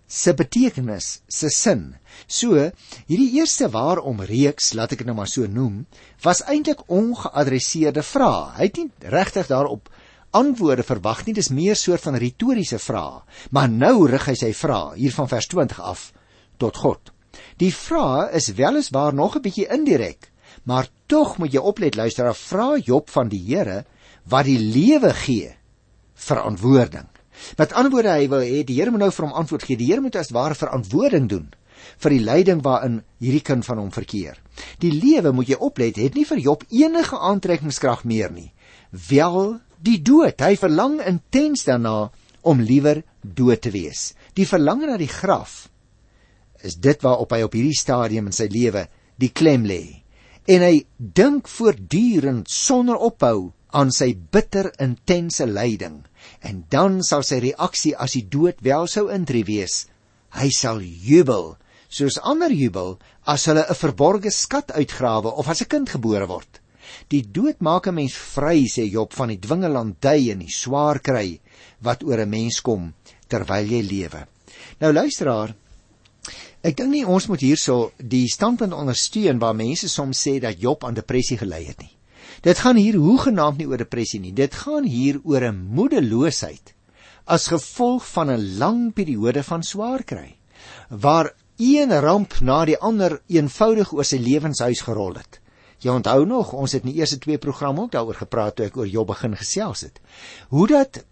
se 0.07 0.35
betekenis 0.35 1.21
se 1.29 1.51
sin? 1.51 1.95
So 2.27 2.59
hierdie 3.07 3.39
eerste 3.39 3.69
waarom 3.71 4.23
reeks 4.27 4.73
laat 4.79 4.95
ek 4.95 5.05
dit 5.05 5.11
nou 5.11 5.17
maar 5.19 5.31
so 5.31 5.47
noem 5.47 5.85
was 6.25 6.43
eintlik 6.51 6.83
ongeadresseerde 6.91 8.03
vrae 8.07 8.53
hy 8.59 8.69
het 8.69 8.81
nie 8.81 9.11
regtig 9.15 9.51
daarop 9.51 9.91
antwoorde 10.37 10.87
verwag 10.87 11.25
nie 11.27 11.37
dis 11.37 11.53
meer 11.55 11.79
soort 11.79 12.03
van 12.07 12.19
retoriese 12.21 12.81
vrae 12.83 13.23
maar 13.55 13.71
nou 13.73 14.09
rig 14.11 14.31
hy 14.31 14.37
sy 14.39 14.53
vrae 14.57 14.97
hier 14.99 15.15
van 15.15 15.31
vers 15.31 15.51
20 15.55 15.83
af 15.93 16.09
tot 16.63 16.83
God 16.83 17.16
Die 17.57 17.73
vraag 17.75 18.33
is 18.37 18.53
weliswaar 18.55 19.15
nog 19.15 19.37
'n 19.37 19.43
bietjie 19.43 19.69
indirek, 19.69 20.31
maar 20.65 20.89
tog 21.07 21.39
moet 21.39 21.53
jy 21.53 21.61
oplet 21.61 21.95
luister, 21.95 22.35
vra 22.35 22.77
Job 22.77 23.11
van 23.11 23.29
die 23.29 23.43
Here 23.47 23.85
wat 24.25 24.45
die 24.45 24.59
lewe 24.59 25.13
gee 25.15 25.55
verantwoording. 26.15 27.07
Met 27.57 27.73
ander 27.73 27.93
woorde 27.93 28.15
hy 28.17 28.29
wil 28.29 28.41
hê 28.41 28.65
die 28.65 28.81
Here 28.81 28.91
moet 28.91 29.01
nou 29.01 29.11
vir 29.11 29.27
hom 29.27 29.37
antwoord 29.37 29.63
gee. 29.63 29.77
Die 29.77 29.87
Here 29.91 30.01
moet 30.01 30.17
as 30.17 30.33
ware 30.35 30.55
verantwoording 30.55 31.29
doen 31.29 31.53
vir 32.03 32.11
die 32.17 32.25
lyding 32.25 32.63
waarin 32.65 33.03
hierdie 33.23 33.45
kind 33.45 33.65
van 33.67 33.79
hom 33.79 33.93
verkeer. 33.93 34.39
Die 34.81 34.93
lewe 34.93 35.33
moet 35.37 35.51
jy 35.53 35.59
oplet 35.61 36.01
het 36.01 36.17
nie 36.17 36.25
vir 36.29 36.41
Job 36.43 36.65
enige 36.73 37.19
aantrekkingskrag 37.19 38.05
meer 38.05 38.33
nie. 38.33 38.53
Wel 38.91 39.61
die 39.85 40.01
dood. 40.03 40.41
Hy 40.41 40.57
verlang 40.57 41.01
intens 41.05 41.67
daarna 41.69 42.11
om 42.47 42.63
liewer 42.63 43.03
dood 43.23 43.63
te 43.63 43.73
wees. 43.75 44.15
Die 44.35 44.49
verlange 44.49 44.89
na 44.89 44.97
die 45.01 45.11
graf 45.11 45.67
is 46.63 46.77
dit 46.77 47.03
waarop 47.03 47.33
hy 47.33 47.43
op 47.43 47.55
hierdie 47.57 47.77
stadium 47.77 48.27
in 48.27 48.37
sy 48.37 48.49
lewe 48.53 48.87
die 49.21 49.33
klem 49.33 49.65
lê. 49.69 50.03
En 50.47 50.63
hy 50.63 50.85
dink 50.97 51.49
voortdurend 51.51 52.51
sonder 52.51 52.97
ophou 52.97 53.53
aan 53.77 53.91
sy 53.93 54.13
bitter 54.15 54.71
intense 54.83 55.47
lyding. 55.47 56.05
En 56.41 56.65
dan 56.71 57.03
sal 57.05 57.25
sy 57.27 57.41
reaksie 57.43 57.95
as 57.99 58.15
die 58.17 58.27
dood 58.31 58.63
wel 58.65 58.87
sou 58.91 59.09
intree 59.13 59.47
wees, 59.47 59.87
hy 60.37 60.51
sal 60.55 60.81
jubel, 60.81 61.57
soos 61.89 62.19
ander 62.23 62.53
jubel 62.53 62.97
as 63.27 63.47
hulle 63.47 63.65
'n 63.67 63.75
verborgde 63.75 64.31
skat 64.31 64.73
uitgrawe 64.73 65.31
of 65.41 65.49
as 65.49 65.63
'n 65.63 65.69
kind 65.69 65.89
gebore 65.89 66.27
word. 66.27 66.61
Die 67.09 67.23
dood 67.23 67.61
maak 67.61 67.87
'n 67.89 67.95
mens 67.95 68.15
vry, 68.15 68.67
sê 68.67 68.89
Job, 68.91 69.13
van 69.13 69.29
die 69.29 69.39
dwingelandy 69.39 70.31
en 70.33 70.39
die 70.39 70.51
swaar 70.51 70.99
kry 71.01 71.41
wat 71.81 72.03
oor 72.03 72.21
'n 72.21 72.31
mens 72.31 72.61
kom 72.61 72.95
terwyl 73.29 73.67
jy 73.67 73.83
lewe. 73.83 74.27
Nou 74.81 74.93
luisteraar, 74.93 75.55
Ek 76.67 76.75
dink 76.75 76.91
nie 76.91 77.05
ons 77.07 77.29
moet 77.31 77.43
hierso 77.45 77.93
die 78.03 78.25
standpunt 78.27 78.75
ondersteun 78.75 79.39
waar 79.39 79.55
mense 79.55 79.87
soms 79.87 80.19
sê 80.27 80.41
dat 80.43 80.59
Job 80.59 80.83
aan 80.85 80.97
depressie 80.99 81.39
gelei 81.39 81.63
het 81.69 81.79
nie. 81.79 81.93
Dit 82.43 82.59
gaan 82.59 82.79
hier 82.81 82.97
hoegenaamd 82.99 83.61
nie 83.61 83.69
oor 83.71 83.79
depressie 83.79 84.19
nie. 84.21 84.33
Dit 84.35 84.57
gaan 84.65 84.83
hier 84.83 85.21
oor 85.23 85.47
'n 85.47 85.69
moedeloosheid 85.79 86.75
as 87.27 87.47
gevolg 87.55 88.03
van 88.07 88.31
'n 88.31 88.59
lang 88.59 88.93
periode 88.95 89.43
van 89.43 89.63
swaar 89.63 90.03
kry 90.03 90.37
waar 90.91 91.35
een 91.57 91.93
ramp 92.01 92.41
na 92.41 92.65
die 92.65 92.79
ander 92.79 93.21
eenvoudig 93.29 93.93
oor 93.93 94.05
sy 94.05 94.17
lewenshuis 94.17 94.81
gerol 94.81 95.15
het. 95.15 95.41
Jy 95.79 95.91
onthou 95.91 96.27
nog, 96.27 96.53
ons 96.53 96.73
het 96.73 96.83
in 96.83 96.93
die 96.93 97.01
eerste 97.01 97.19
twee 97.19 97.39
programme 97.39 97.81
ook 97.81 97.93
daaroor 97.93 98.15
gepraat 98.15 98.57
toe 98.57 98.67
ek 98.67 98.77
oor 98.77 98.87
Job 98.87 99.07
begin 99.07 99.37
gesels 99.37 99.81
het. 99.81 100.01
Hoe 100.49 100.67
dat 100.67 101.05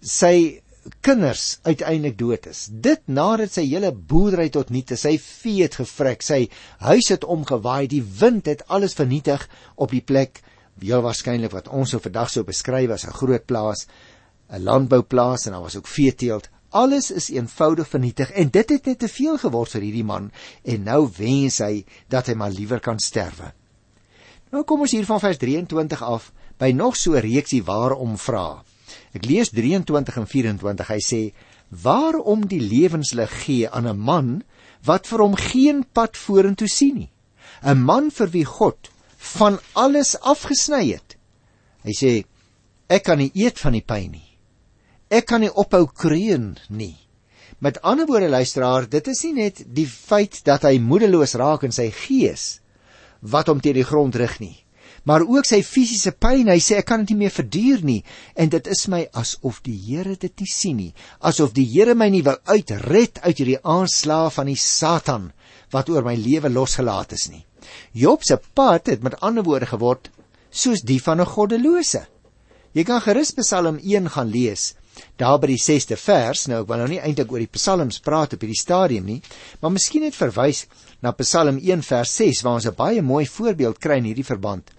sy 0.00 0.60
kinders 1.04 1.58
uiteindelik 1.62 2.16
dood 2.18 2.46
is. 2.46 2.66
Dit 2.70 3.02
nadat 3.06 3.52
sy 3.52 3.66
hele 3.68 3.92
boerdery 3.92 4.48
tot 4.52 4.70
niet 4.72 4.90
is, 4.94 5.04
sy 5.04 5.16
vee 5.20 5.64
het 5.64 5.76
gevrek, 5.80 6.24
sy 6.24 6.46
huis 6.84 7.10
het 7.12 7.24
omgewaai, 7.24 7.86
die 7.90 8.02
wind 8.02 8.48
het 8.48 8.64
alles 8.68 8.96
vernietig 8.96 9.46
op 9.76 9.92
die 9.92 10.04
plek, 10.04 10.40
heel 10.80 11.04
waarskynlik 11.04 11.52
wat 11.52 11.68
ons 11.68 11.92
so 11.92 12.00
vandag 12.00 12.30
sou 12.32 12.44
beskryf 12.48 12.90
as 12.90 13.04
'n 13.04 13.12
groot 13.12 13.44
plaas, 13.46 13.86
'n 14.48 14.64
landbouplaas 14.64 15.46
en 15.46 15.52
daar 15.52 15.62
was 15.62 15.76
ook 15.76 15.86
veeteelt. 15.86 16.48
Alles 16.70 17.10
is 17.10 17.30
eenvoudig 17.30 17.88
vernietig 17.88 18.30
en 18.30 18.48
dit 18.50 18.70
het 18.70 18.86
net 18.86 18.98
te 18.98 19.08
veel 19.08 19.38
geword 19.38 19.70
vir 19.70 19.82
hierdie 19.82 20.04
man 20.04 20.30
en 20.64 20.84
nou 20.84 21.10
wens 21.16 21.58
hy 21.58 21.84
dat 22.08 22.26
hy 22.26 22.34
maar 22.34 22.50
liewer 22.50 22.80
kan 22.80 22.98
sterwe. 22.98 23.52
Nou 24.50 24.64
kom 24.64 24.80
ons 24.80 24.90
hier 24.90 25.06
van 25.06 25.20
vers 25.20 25.36
23 25.36 26.02
af 26.02 26.32
by 26.58 26.72
nog 26.72 26.96
so 26.96 27.14
'n 27.14 27.20
reeksie 27.20 27.64
waarom 27.64 28.16
vra. 28.18 28.62
Ek 29.16 29.26
lees 29.26 29.50
23 29.54 30.16
en 30.20 30.26
24. 30.26 30.88
Hy 30.88 31.00
sê: 31.00 31.20
"Waarom 31.70 32.46
die 32.46 32.60
lewenslig 32.60 33.32
gee 33.44 33.68
aan 33.68 33.86
'n 33.86 33.98
man 33.98 34.42
wat 34.84 35.06
vir 35.06 35.18
hom 35.18 35.36
geen 35.36 35.84
pad 35.92 36.16
vorentoe 36.16 36.68
sien 36.68 36.94
nie? 36.94 37.10
'n 37.62 37.78
Man 37.84 38.10
vir 38.10 38.28
wie 38.30 38.44
God 38.44 38.90
van 39.16 39.58
alles 39.74 40.16
afgesny 40.20 40.92
het." 40.92 41.16
Hy 41.84 41.92
sê: 41.92 42.24
"Ek 42.88 43.04
kan 43.04 43.18
nie 43.18 43.32
eet 43.34 43.58
van 43.58 43.72
die 43.72 43.84
pyn 43.86 44.10
nie. 44.10 44.38
Ek 45.10 45.26
kan 45.26 45.40
nie 45.40 45.54
ophou 45.54 45.86
kreun 45.86 46.58
nie." 46.68 46.96
Met 47.58 47.82
ander 47.82 48.06
woorde 48.06 48.28
luisteraar, 48.28 48.88
dit 48.88 49.06
is 49.08 49.22
nie 49.24 49.32
net 49.32 49.74
die 49.74 49.86
feit 49.86 50.44
dat 50.44 50.62
hy 50.62 50.78
moedeloos 50.78 51.34
raak 51.34 51.62
in 51.62 51.72
sy 51.72 51.90
gees 51.90 52.60
wat 53.20 53.46
hom 53.46 53.60
teen 53.60 53.74
die 53.74 53.84
grond 53.84 54.16
rig 54.16 54.40
nie 54.40 54.64
maar 55.08 55.24
ook 55.24 55.46
sy 55.48 55.60
fisiese 55.64 56.12
pyn. 56.12 56.50
Hy 56.50 56.58
sê 56.62 56.78
ek 56.80 56.88
kan 56.90 57.04
dit 57.04 57.14
nie 57.14 57.24
meer 57.24 57.34
verduur 57.34 57.84
nie 57.86 58.00
en 58.34 58.52
dit 58.52 58.70
is 58.70 58.86
my 58.92 59.04
asof 59.16 59.60
die 59.66 59.76
Here 59.80 60.16
dit 60.16 60.42
nie 60.42 60.50
sien 60.50 60.76
nie, 60.76 60.92
asof 61.20 61.54
die 61.56 61.66
Here 61.66 61.94
my 61.94 62.10
nie 62.12 62.24
wil 62.26 62.38
uitred 62.50 63.22
uit 63.24 63.36
hierdie 63.36 63.60
aanslag 63.62 64.34
van 64.36 64.50
die 64.50 64.58
Satan 64.60 65.30
wat 65.72 65.90
oor 65.90 66.04
my 66.06 66.16
lewe 66.18 66.50
losgelaat 66.52 67.14
is 67.16 67.28
nie. 67.30 67.44
Job 67.94 68.24
se 68.26 68.38
pad 68.54 68.90
het 68.90 69.04
met 69.06 69.18
ander 69.22 69.46
woorde 69.46 69.70
geword 69.70 70.10
soos 70.50 70.82
die 70.82 71.00
van 71.00 71.20
'n 71.20 71.32
goddelose. 71.32 72.06
Jy 72.74 72.84
kan 72.84 73.00
gerus 73.00 73.32
Psalm 73.32 73.78
1 73.78 74.10
gaan 74.10 74.30
lees. 74.30 74.74
Daar 75.16 75.38
by 75.38 75.46
die 75.46 75.58
6ste 75.58 75.96
vers, 75.96 76.46
nou 76.48 76.62
ek 76.62 76.68
wil 76.68 76.78
nou 76.78 76.88
nie 76.88 77.00
eintlik 77.00 77.32
oor 77.32 77.38
die 77.38 77.46
psalms 77.46 78.00
praat 78.00 78.34
op 78.34 78.40
hierdie 78.40 78.58
stadium 78.58 79.04
nie, 79.04 79.22
maar 79.60 79.70
miskien 79.70 80.02
net 80.02 80.14
verwys 80.14 80.66
na 81.00 81.12
Psalm 81.12 81.58
1 81.58 81.82
vers 81.82 82.16
6 82.16 82.42
waar 82.42 82.54
ons 82.54 82.66
'n 82.66 82.74
baie 82.74 83.02
mooi 83.02 83.26
voorbeeld 83.26 83.78
kry 83.78 83.96
in 83.96 84.04
hierdie 84.04 84.24
verband 84.24 84.70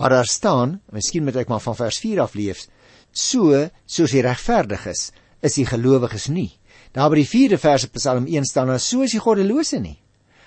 waar 0.00 0.14
daar 0.16 0.28
staan, 0.28 0.78
miskien 0.96 1.26
moet 1.26 1.36
ek 1.42 1.50
maar 1.52 1.60
van 1.60 1.76
vers 1.76 1.98
4 2.00 2.22
af 2.24 2.34
lees, 2.38 2.68
so 3.12 3.52
soos 3.84 4.14
die 4.16 4.24
regverdiges 4.24 5.10
is 5.44 5.56
die 5.58 5.66
gelowiges 5.68 6.30
nie. 6.32 6.48
Daar 6.96 7.10
by 7.12 7.20
die 7.20 7.28
4de 7.28 7.58
vers 7.60 7.84
op 7.84 7.98
Psalm 7.98 8.24
1 8.26 8.48
staan 8.48 8.72
daar 8.72 8.80
so 8.80 9.04
is 9.04 9.12
die 9.12 9.20
goddelose 9.20 9.78
nie. 9.82 9.98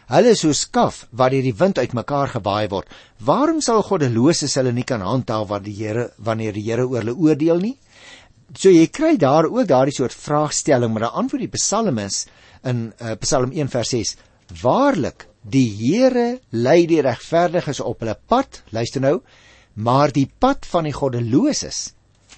Hulle 0.09 0.33
is 0.33 0.41
so 0.43 0.51
skaf 0.57 1.03
wat 1.15 1.31
deur 1.31 1.45
die 1.45 1.55
wind 1.55 1.77
uitmekaar 1.79 2.33
gewaai 2.33 2.67
word. 2.73 2.89
Waarom 3.23 3.61
sal 3.63 3.85
goddeloses 3.85 4.57
hulle 4.59 4.73
nie 4.75 4.87
kan 4.89 5.05
handhaaf 5.05 5.47
wat 5.51 5.63
die 5.67 5.75
Here 5.77 6.09
wanneer 6.17 6.57
die 6.57 6.65
Here 6.65 6.87
oor 6.87 7.03
hulle 7.03 7.15
oordeel 7.15 7.61
nie? 7.61 7.77
So 8.57 8.73
jy 8.73 8.89
kry 8.91 9.15
daar 9.21 9.47
ook 9.47 9.69
daardie 9.69 9.95
soort 9.95 10.13
vraagstelling, 10.17 10.91
maar 10.93 11.07
die 11.07 11.19
antwoord 11.21 11.45
die 11.45 11.53
Psalm 11.55 12.01
is 12.01 12.25
in 12.65 12.89
uh, 12.99 13.15
Psalm 13.21 13.53
1 13.53 13.71
vers 13.71 13.93
6: 13.95 14.17
Waarlik, 14.61 15.27
die 15.41 15.69
Here 15.77 16.39
lei 16.51 16.83
die 16.89 17.01
regverdiges 17.01 17.79
op 17.81 18.03
hulle 18.03 18.17
pad, 18.27 18.61
luister 18.75 19.01
nou, 19.01 19.21
maar 19.73 20.12
die 20.12 20.29
pad 20.39 20.65
van 20.69 20.88
die 20.88 20.93
goddeloses 20.93 21.93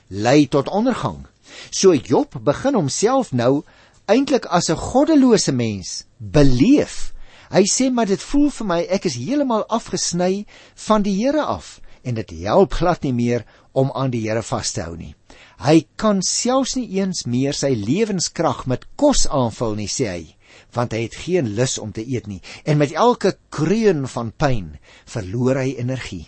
lei 0.07 0.47
tot 0.47 0.69
ondergang. 0.69 1.25
So 1.69 1.93
Job 1.93 2.37
begin 2.43 2.75
homself 2.75 3.31
nou 3.31 3.63
eintlik 4.05 4.45
as 4.45 4.69
'n 4.69 4.77
goddelose 4.77 5.51
mens 5.51 6.05
beleef. 6.17 7.13
Hy 7.49 7.63
sê 7.63 7.91
maar 7.91 8.05
dit 8.05 8.21
voel 8.21 8.49
vir 8.49 8.67
my 8.67 8.81
ek 8.89 9.05
is 9.05 9.15
heeltemal 9.15 9.65
afgesny 9.67 10.45
van 10.75 11.01
die 11.01 11.15
Here 11.15 11.43
af 11.43 11.81
en 12.03 12.15
dit 12.15 12.29
help 12.29 12.73
glad 12.73 13.03
nie 13.03 13.13
meer 13.13 13.45
om 13.73 13.91
aan 13.95 14.11
die 14.11 14.27
Here 14.27 14.41
vas 14.41 14.71
te 14.71 14.81
hou 14.81 14.95
nie. 14.97 15.15
Hy 15.57 15.85
kan 15.95 16.21
selfs 16.21 16.75
nie 16.75 16.99
eens 16.99 17.25
meer 17.25 17.53
sy 17.53 17.73
lewenskrag 17.75 18.65
met 18.65 18.85
kos 18.95 19.27
aanvul 19.27 19.75
nie, 19.75 19.87
sê 19.87 20.07
hy, 20.07 20.35
want 20.73 20.91
hy 20.91 21.05
het 21.07 21.15
geen 21.15 21.55
lus 21.55 21.77
om 21.79 21.91
te 21.91 22.03
eet 22.03 22.27
nie 22.27 22.41
en 22.65 22.77
met 22.77 22.91
elke 22.91 23.37
kreun 23.49 24.07
van 24.07 24.31
pyn 24.31 24.77
verloor 25.05 25.55
hy 25.55 25.75
energie. 25.79 26.27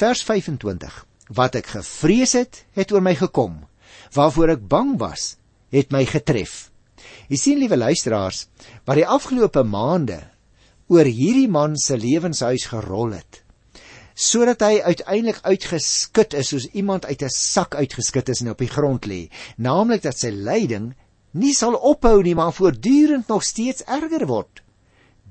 Vers 0.00 0.22
25. 0.24 0.94
Wat 1.36 1.56
ek 1.58 1.74
gevrees 1.74 2.32
het, 2.38 2.62
het 2.72 2.92
oor 2.94 3.02
my 3.04 3.12
gekom. 3.18 3.58
Waarvoor 4.16 4.54
ek 4.54 4.62
bang 4.70 4.94
was, 5.00 5.34
het 5.74 5.90
my 5.92 6.06
getref. 6.08 6.70
Jy 7.28 7.36
sien 7.36 7.58
liewe 7.60 7.76
luisteraars, 7.76 8.46
wat 8.88 8.96
die 8.96 9.04
afgelope 9.04 9.60
maande 9.60 10.22
oor 10.88 11.04
hierdie 11.04 11.50
man 11.52 11.76
se 11.76 11.98
lewenshuis 12.00 12.64
gerol 12.70 13.12
het, 13.12 13.42
sodat 14.16 14.64
hy 14.64 14.80
uiteindelik 14.80 15.42
uitgeskit 15.44 16.34
is 16.40 16.54
soos 16.54 16.66
iemand 16.72 17.04
uit 17.04 17.22
'n 17.22 17.34
sak 17.36 17.76
uitgeskit 17.76 18.32
is 18.32 18.40
en 18.40 18.50
op 18.54 18.64
die 18.64 18.72
grond 18.72 19.04
lê, 19.06 19.28
naamlik 19.56 20.02
dat 20.02 20.18
sy 20.18 20.32
lyding 20.32 20.94
nie 21.32 21.52
sal 21.54 21.76
ophou 21.76 22.22
nie, 22.22 22.34
maar 22.34 22.56
voortdurend 22.56 23.28
nog 23.28 23.44
steeds 23.44 23.84
erger 23.84 24.26
word. 24.26 24.62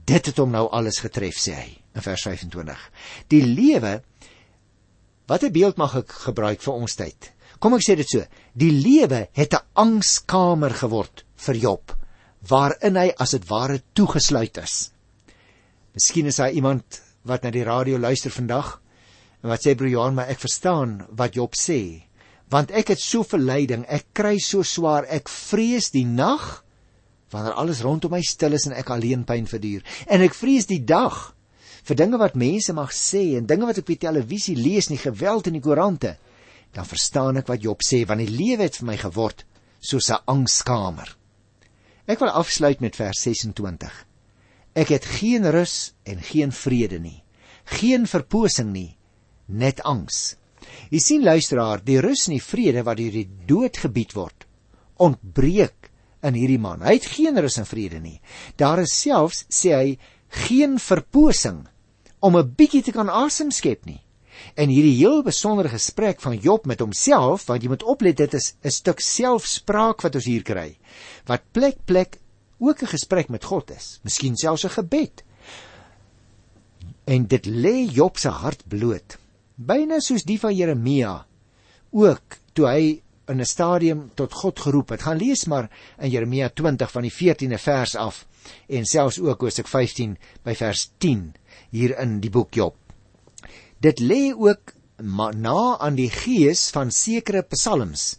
Dit 0.06 0.26
het 0.26 0.38
hom 0.38 0.52
nou 0.52 0.70
alles 0.70 1.00
getref, 1.00 1.36
sê 1.36 1.54
hy 1.54 1.82
in 1.96 2.02
vers 2.02 2.22
25. 2.22 2.92
Die 3.28 3.44
lewe 3.44 4.04
Wat 5.30 5.44
'n 5.46 5.54
beeld 5.54 5.78
mag 5.78 5.96
ek 5.96 6.12
gebruik 6.26 6.62
vir 6.62 6.74
ons 6.74 6.96
tyd? 6.96 7.32
Kom 7.60 7.76
ek 7.76 7.86
sê 7.86 7.96
dit 7.96 8.10
so. 8.10 8.26
Die 8.56 8.72
lewe 8.72 9.28
het 9.34 9.54
'n 9.54 9.66
angskamer 9.76 10.74
geword 10.74 11.24
vir 11.36 11.56
Job 11.56 11.96
waarin 12.50 12.96
hy 12.96 13.12
as 13.20 13.32
dit 13.32 13.46
ware 13.50 13.82
toegesluit 13.94 14.58
is. 14.58 14.92
Miskien 15.94 16.26
is 16.26 16.40
daar 16.40 16.52
iemand 16.52 17.02
wat 17.24 17.44
na 17.44 17.52
die 17.52 17.64
radio 17.64 17.98
luister 17.98 18.32
vandag 18.32 18.82
en 19.44 19.50
wat 19.50 19.66
sê 19.66 19.76
broer 19.76 19.90
Johan, 19.90 20.16
maar 20.16 20.30
ek 20.30 20.40
verstaan 20.40 21.06
wat 21.12 21.36
Job 21.36 21.54
sê, 21.54 22.04
want 22.50 22.72
ek 22.72 22.88
het 22.88 23.00
soveel 23.00 23.40
lyding, 23.40 23.86
ek 23.88 24.06
kry 24.14 24.38
so 24.40 24.64
swaar, 24.64 25.06
ek 25.06 25.30
vrees 25.30 25.92
die 25.92 26.06
nag 26.06 26.64
wanneer 27.30 27.54
alles 27.54 27.82
rondom 27.82 28.12
my 28.12 28.22
stil 28.26 28.54
is 28.54 28.66
en 28.66 28.74
ek 28.74 28.90
alleen 28.90 29.24
pyn 29.28 29.46
verduur 29.50 29.84
en 30.08 30.24
ek 30.26 30.34
vrees 30.34 30.66
die 30.70 30.82
dag 30.86 31.36
vir 31.84 31.96
dinge 31.96 32.18
wat 32.22 32.36
mense 32.36 32.74
mag 32.74 32.92
sê 32.96 33.38
en 33.38 33.48
dinge 33.50 33.70
wat 33.70 33.82
op 33.82 33.88
die 33.92 34.02
televisie 34.02 34.56
lees 34.56 34.90
nie 34.90 35.00
geweld 35.02 35.48
in 35.48 35.60
die 35.60 35.64
koerante 35.64 36.18
dan 36.76 36.86
verstaan 36.86 37.42
ek 37.42 37.50
wat 37.50 37.64
Job 37.64 37.86
sê 37.86 38.04
want 38.08 38.24
die 38.24 38.34
lewe 38.34 38.68
het 38.68 38.82
vir 38.82 38.92
my 38.92 38.98
geword 38.98 39.46
soos 39.80 40.12
'n 40.12 40.24
angskamer 40.28 41.16
ek 42.08 42.20
wil 42.20 42.30
afsluit 42.30 42.82
met 42.82 42.96
vers 42.96 43.22
26 43.24 44.06
ek 44.76 44.90
het 44.90 45.06
geen 45.06 45.46
rus 45.52 45.94
en 46.06 46.22
geen 46.22 46.52
vrede 46.52 47.00
nie 47.00 47.24
geen 47.70 48.08
verposing 48.08 48.72
nie 48.74 48.98
net 49.50 49.82
angs. 49.88 50.36
Jy 50.90 51.02
sien 51.02 51.26
luisteraar 51.26 51.82
die 51.86 52.00
rus 52.04 52.28
en 52.28 52.38
die 52.38 52.44
vrede 52.44 52.84
wat 52.86 53.00
deur 53.00 53.16
die 53.16 53.30
dood 53.50 53.78
gebied 53.82 54.16
word 54.18 54.46
ontbreek 55.00 55.88
in 56.28 56.36
hierdie 56.36 56.60
man. 56.60 56.82
Hy 56.84 56.98
het 56.98 57.08
geen 57.08 57.38
rus 57.40 57.56
en 57.62 57.68
vrede 57.68 58.02
nie. 58.04 58.18
Daar 58.60 58.82
is 58.84 58.92
selfs 58.92 59.46
sê 59.48 59.72
hy 59.78 59.94
geen 60.30 60.80
verposing 60.80 61.68
om 62.20 62.38
'n 62.38 62.54
bietjie 62.56 62.84
te 62.84 62.92
kan 62.92 63.10
asem 63.10 63.52
skep 63.52 63.86
nie. 63.86 64.02
En 64.56 64.70
hierdie 64.70 64.96
heel 64.96 65.24
besondere 65.24 65.70
gesprek 65.70 66.22
van 66.22 66.38
Job 66.38 66.66
met 66.66 66.80
homself, 66.80 67.46
want 67.46 67.62
jy 67.62 67.70
moet 67.70 67.84
oplet 67.84 68.18
dit 68.18 68.34
is 68.34 68.56
'n 68.64 68.70
stuk 68.70 69.00
selfspraak 69.00 70.02
wat 70.02 70.16
ons 70.16 70.26
hier 70.26 70.44
kry. 70.44 70.78
Wat 71.26 71.42
plek 71.52 71.78
plek 71.86 72.20
ook 72.60 72.82
'n 72.82 72.94
gesprek 72.96 73.30
met 73.30 73.44
God 73.44 73.72
is, 73.72 74.00
miskien 74.04 74.36
selfs 74.36 74.66
'n 74.66 74.70
gebed. 74.70 75.24
En 77.06 77.28
dit 77.28 77.46
lê 77.46 77.92
Job 77.92 78.18
se 78.18 78.30
hart 78.30 78.68
bloot, 78.68 79.18
byna 79.56 80.00
soos 80.00 80.24
die 80.24 80.40
van 80.40 80.56
Jeremia 80.56 81.26
ook 81.92 82.38
toe 82.54 82.68
hy 82.68 83.02
in 83.28 83.40
'n 83.40 83.46
stadium 83.46 84.12
tot 84.16 84.34
God 84.34 84.60
geroep 84.60 84.90
het. 84.90 85.02
Gaan 85.02 85.18
lees 85.18 85.46
maar 85.46 85.70
in 86.00 86.10
Jeremia 86.10 86.50
20 86.50 86.92
van 86.92 87.02
die 87.02 87.14
14de 87.14 87.58
vers 87.58 87.96
af 87.96 88.26
en 88.68 88.86
selfs 88.86 89.20
ook 89.20 89.42
Hosea 89.42 89.66
15 89.68 90.18
by 90.44 90.56
vers 90.56 90.90
10 90.98 91.34
hier 91.70 91.98
in 92.00 92.20
die 92.24 92.32
boek 92.34 92.54
Job. 92.54 92.76
Dit 93.80 94.00
lê 94.00 94.34
ook 94.34 94.74
na 95.00 95.78
aan 95.80 95.96
die 95.96 96.10
gees 96.12 96.70
van 96.76 96.92
sekere 96.92 97.44
psalms. 97.54 98.18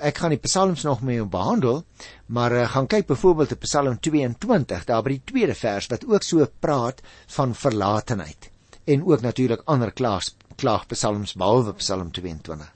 Ek 0.00 0.18
gaan 0.18 0.32
die 0.34 0.42
psalms 0.42 0.82
nog 0.82 1.02
mee 1.06 1.22
behandel, 1.24 1.84
maar 2.26 2.52
uh, 2.52 2.64
gaan 2.68 2.88
kyk 2.90 3.06
byvoorbeeld 3.06 3.52
op 3.52 3.60
Psalm 3.62 3.98
22, 4.00 4.84
daar 4.88 5.04
by 5.04 5.14
die 5.14 5.22
tweede 5.24 5.54
vers 5.54 5.86
wat 5.92 6.06
ook 6.08 6.24
so 6.26 6.46
praat 6.60 7.02
van 7.36 7.54
verlatenheid 7.54 8.50
en 8.84 9.04
ook 9.06 9.22
natuurlik 9.24 9.62
ander 9.64 9.92
klaag 9.92 10.26
klaagpsalms 10.56 11.34
behalwe 11.34 11.74
Psalm 11.78 12.10
22. 12.12 12.72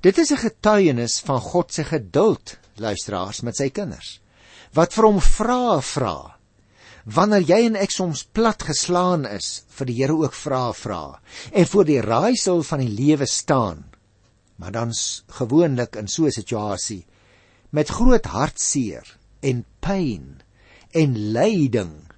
Dit 0.00 0.18
is 0.18 0.30
'n 0.30 0.36
getuienis 0.36 1.20
van 1.20 1.40
God 1.40 1.72
se 1.72 1.84
geduld, 1.84 2.58
luisteraars, 2.74 3.40
met 3.40 3.56
sy 3.56 3.70
kinders. 3.70 4.20
Wat 4.72 4.92
vir 4.94 5.04
hom 5.04 5.20
vra 5.20 5.80
vra 5.80 6.37
wanneer 7.04 7.44
jy 7.46 7.60
en 7.66 7.76
ek 7.76 7.90
soms 7.90 8.24
plat 8.32 8.62
geslaan 8.62 9.26
is 9.26 9.64
vir 9.78 9.86
die 9.86 9.98
Here 10.00 10.16
ook 10.16 10.34
vra 10.34 10.72
vra 10.72 11.20
en 11.52 11.66
voor 11.66 11.84
die 11.84 12.00
raaisel 12.00 12.62
van 12.62 12.80
die 12.84 12.92
lewe 12.92 13.26
staan 13.26 13.84
maar 14.56 14.72
dan 14.72 14.92
gewoonlik 15.40 15.96
in 15.96 16.08
so 16.08 16.26
'n 16.26 16.30
situasie 16.32 17.06
met 17.70 17.88
groot 17.88 18.24
hartseer 18.24 19.16
en 19.40 19.64
pyn 19.80 20.40
en 20.92 21.16
lyding 21.32 22.08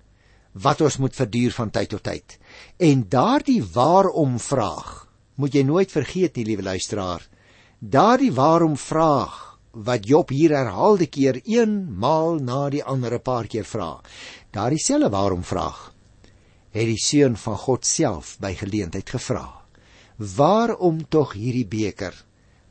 wat 0.52 0.80
ons 0.80 0.96
moet 0.96 1.14
verduur 1.14 1.52
van 1.54 1.70
tyd 1.70 1.88
tot 1.88 2.02
tyd. 2.02 2.38
En 2.78 3.06
daardie 3.08 3.62
waarom 3.74 4.38
vraag 4.38 5.06
moet 5.34 5.54
jy 5.54 5.62
nooit 5.62 5.92
vergeet 5.92 6.36
nie 6.36 6.44
liewe 6.44 6.62
luisteraar 6.62 7.22
daardie 7.80 8.32
waarom 8.32 8.76
vraag 8.76 9.49
wat 9.72 10.06
Job 10.06 10.30
hier 10.30 10.50
herhaalde 10.56 11.06
keer 11.06 11.40
eenmaal 11.44 12.38
na 12.42 12.68
die 12.70 12.84
ander 12.84 13.14
'n 13.14 13.22
paar 13.22 13.46
keer 13.46 13.64
vra 13.64 14.00
Daardie 14.50 14.82
selfe 14.82 15.10
waarom 15.10 15.44
vraag 15.44 15.92
het 16.70 16.86
die 16.86 17.02
seun 17.02 17.36
van 17.36 17.56
God 17.56 17.84
self 17.84 18.36
by 18.38 18.54
geleentheid 18.54 19.10
gevra. 19.10 19.62
waarom 20.16 21.08
tog 21.08 21.32
hierdie 21.32 21.66
beker 21.66 22.14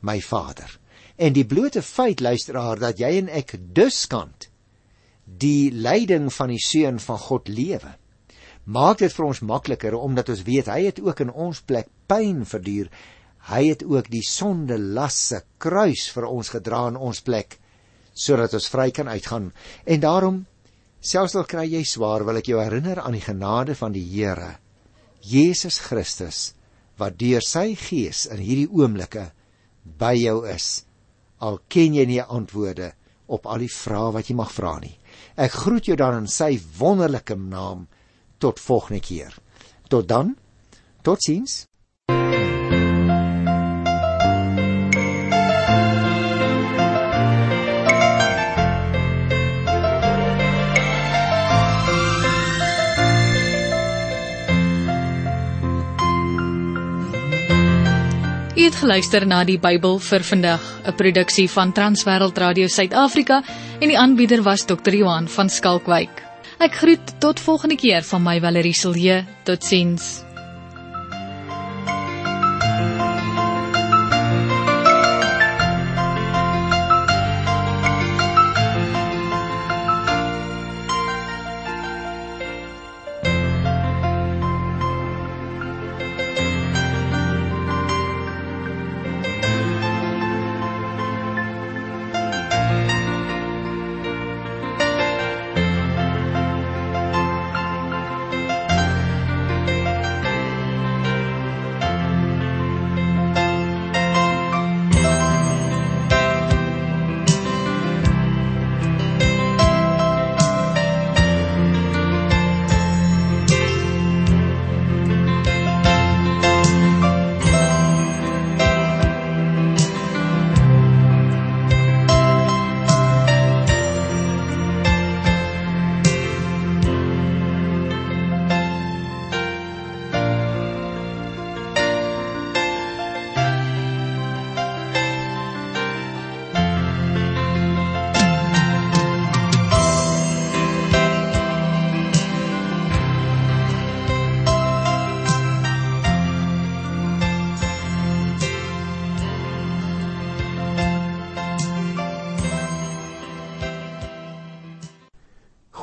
my 0.00 0.20
Vader? 0.20 0.78
En 1.16 1.32
die 1.32 1.44
blote 1.44 1.82
feit 1.82 2.20
luisteraar 2.20 2.78
dat 2.78 2.98
jy 2.98 3.18
en 3.18 3.28
ek 3.28 3.58
dus 3.74 4.06
kan 4.06 4.32
die 5.38 5.70
lyding 5.70 6.30
van 6.32 6.50
die 6.50 6.62
seun 6.62 6.98
van 6.98 7.18
God 7.18 7.48
lewe 7.48 7.94
maak 8.64 8.98
dit 8.98 9.12
vir 9.12 9.26
ons 9.26 9.40
makliker 9.46 9.94
omdat 9.96 10.28
ons 10.32 10.42
weet 10.46 10.68
hy 10.70 10.82
het 10.88 11.00
ook 11.00 11.22
in 11.24 11.30
ons 11.30 11.62
plek 11.66 11.88
pyn 12.10 12.44
verduur 12.46 12.90
hy 13.48 13.62
het 13.70 13.82
ook 13.86 14.10
die 14.12 14.24
sonde 14.26 14.76
lasse 14.78 15.42
kruis 15.58 16.08
vir 16.12 16.28
ons 16.28 16.52
gedra 16.52 16.86
in 16.92 17.00
ons 17.00 17.22
plek 17.24 17.58
sodat 18.20 18.52
ons 18.54 18.68
vry 18.68 18.90
kan 18.92 19.08
uitgaan. 19.08 19.52
En 19.86 20.00
daarom 20.00 20.42
selfs 21.00 21.36
al 21.38 21.46
kry 21.48 21.64
jy 21.70 21.84
swaar 21.88 22.26
wil 22.28 22.36
ek 22.36 22.50
jou 22.52 22.60
herinner 22.60 23.00
aan 23.00 23.16
die 23.16 23.24
genade 23.24 23.74
van 23.78 23.94
die 23.96 24.04
Here 24.04 24.58
Jesus 25.24 25.80
Christus 25.80 26.52
wat 27.00 27.16
deur 27.20 27.44
sy 27.44 27.72
gees 27.78 28.26
in 28.28 28.42
hierdie 28.44 28.68
oomblikke 28.68 29.30
by 30.00 30.12
jou 30.18 30.42
is 30.48 30.82
al 31.40 31.60
ken 31.72 31.96
jy 31.96 32.04
nie 32.08 32.20
antwoorde 32.20 32.92
op 33.30 33.46
al 33.48 33.64
die 33.64 33.72
vrae 33.72 34.12
wat 34.16 34.28
jy 34.28 34.36
mag 34.36 34.50
vra 34.52 34.74
nie. 34.82 34.96
Ek 35.38 35.54
groet 35.62 35.88
jou 35.88 35.96
dan 35.96 36.18
in 36.24 36.28
sy 36.28 36.56
wonderlike 36.78 37.38
naam 37.38 37.86
tot 38.42 38.60
volgende 38.60 39.00
keer. 39.04 39.36
Tot 39.88 40.08
dan. 40.08 40.34
Totsiens. 41.06 41.64
U 42.10 42.59
het 58.70 58.78
geluister 58.78 59.24
na 59.26 59.40
die 59.42 59.58
Bybel 59.58 59.96
vir 59.98 60.22
vandag, 60.22 60.62
'n 60.86 60.94
produksie 60.94 61.48
van 61.50 61.72
Transwêreld 61.72 62.38
Radio 62.38 62.66
Suid-Afrika 62.68 63.42
en 63.80 63.88
die 63.88 63.98
aanbieder 63.98 64.42
was 64.42 64.64
Dr. 64.64 64.94
Johan 64.94 65.28
van 65.28 65.48
Skalkwyk. 65.48 66.22
Ek 66.58 66.74
groet 66.74 67.20
tot 67.20 67.40
volgende 67.40 67.76
keer 67.76 68.02
van 68.02 68.22
my 68.22 68.40
Valerie 68.40 68.74
Silje. 68.74 69.24
Totsiens. 69.44 70.29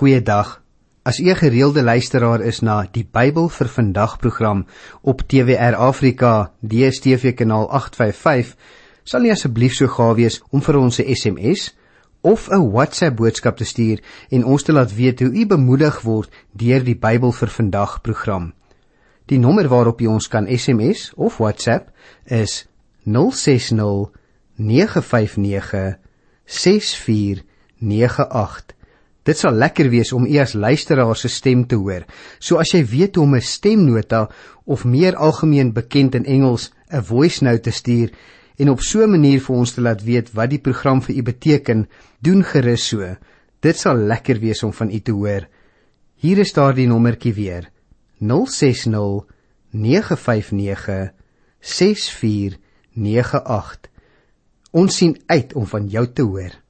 Goeiedag. 0.07 0.63
As 1.03 1.19
u 1.19 1.29
'n 1.29 1.35
gereelde 1.35 1.83
luisteraar 1.83 2.41
is 2.41 2.59
na 2.59 2.87
die 2.91 3.07
Bybel 3.11 3.49
vir 3.49 3.67
vandag 3.67 4.17
program 4.17 4.65
op 5.01 5.21
TWR 5.21 5.75
Afrika, 5.75 6.51
DStv 6.61 7.33
kanaal 7.33 7.69
855, 7.69 8.55
sal 9.03 9.25
u 9.25 9.29
asseblief 9.29 9.73
so 9.73 9.87
gaaf 9.87 10.15
wees 10.15 10.41
om 10.49 10.61
vir 10.61 10.77
ons 10.77 10.99
'n 10.99 11.15
SMS 11.15 11.75
of 12.21 12.49
'n 12.49 12.71
WhatsApp 12.71 13.17
boodskap 13.17 13.57
te 13.57 13.63
stuur 13.63 13.99
en 14.29 14.45
ons 14.45 14.63
te 14.63 14.71
laat 14.71 14.95
weet 14.95 15.19
hoe 15.19 15.31
u 15.31 15.45
bemoedig 15.45 16.01
word 16.01 16.33
deur 16.51 16.83
die 16.83 16.95
Bybel 16.95 17.31
vir 17.31 17.47
vandag 17.47 18.01
program. 18.01 18.53
Die 19.25 19.39
nommer 19.39 19.67
waarop 19.67 20.01
u 20.01 20.05
ons 20.05 20.27
kan 20.27 20.57
SMS 20.57 21.13
of 21.15 21.37
WhatsApp 21.37 21.89
is 22.25 22.67
060 23.03 24.11
959 24.55 25.97
6498 26.45 28.76
Dit 29.27 29.41
sal 29.41 29.57
lekker 29.59 29.89
wees 29.91 30.13
om 30.15 30.23
u 30.23 30.37
as 30.39 30.53
luisteraar 30.55 31.17
se 31.19 31.27
stem 31.27 31.65
te 31.67 31.75
hoor. 31.75 32.05
So 32.39 32.55
as 32.61 32.71
jy 32.71 32.85
weet 32.87 33.19
hoe 33.19 33.25
om 33.25 33.35
'n 33.35 33.41
stemnota 33.41 34.29
of 34.65 34.85
meer 34.85 35.15
algemeen 35.15 35.73
bekend 35.73 36.15
in 36.15 36.25
Engels 36.25 36.71
'n 36.91 37.03
voice 37.03 37.43
note 37.43 37.61
te 37.61 37.71
stuur 37.71 38.11
en 38.57 38.69
op 38.69 38.81
so 38.81 39.03
'n 39.03 39.11
manier 39.11 39.41
vir 39.41 39.55
ons 39.55 39.73
te 39.73 39.81
laat 39.81 40.03
weet 40.03 40.33
wat 40.33 40.49
die 40.49 40.59
program 40.59 41.01
vir 41.01 41.15
u 41.15 41.23
beteken, 41.23 41.87
doen 42.21 42.43
gerus 42.43 42.87
so. 42.87 43.15
Dit 43.59 43.77
sal 43.77 43.95
lekker 43.95 44.39
wees 44.39 44.63
om 44.63 44.73
van 44.73 44.91
u 44.91 44.99
te 44.99 45.11
hoor. 45.11 45.47
Hier 46.15 46.37
is 46.37 46.53
daardie 46.53 46.87
nommertjie 46.87 47.33
weer. 47.33 47.69
060 48.19 49.25
959 49.71 51.11
6498. 51.59 53.89
Ons 54.71 54.95
sien 54.95 55.17
uit 55.27 55.53
om 55.53 55.65
van 55.65 55.87
jou 55.87 56.13
te 56.13 56.21
hoor. 56.21 56.66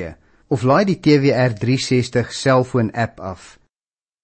of 0.55 0.63
laai 0.63 0.87
die 0.87 1.03
TWR360 1.03 2.31
selfoon 2.31 2.95
app 2.95 3.19
af. 3.19 3.59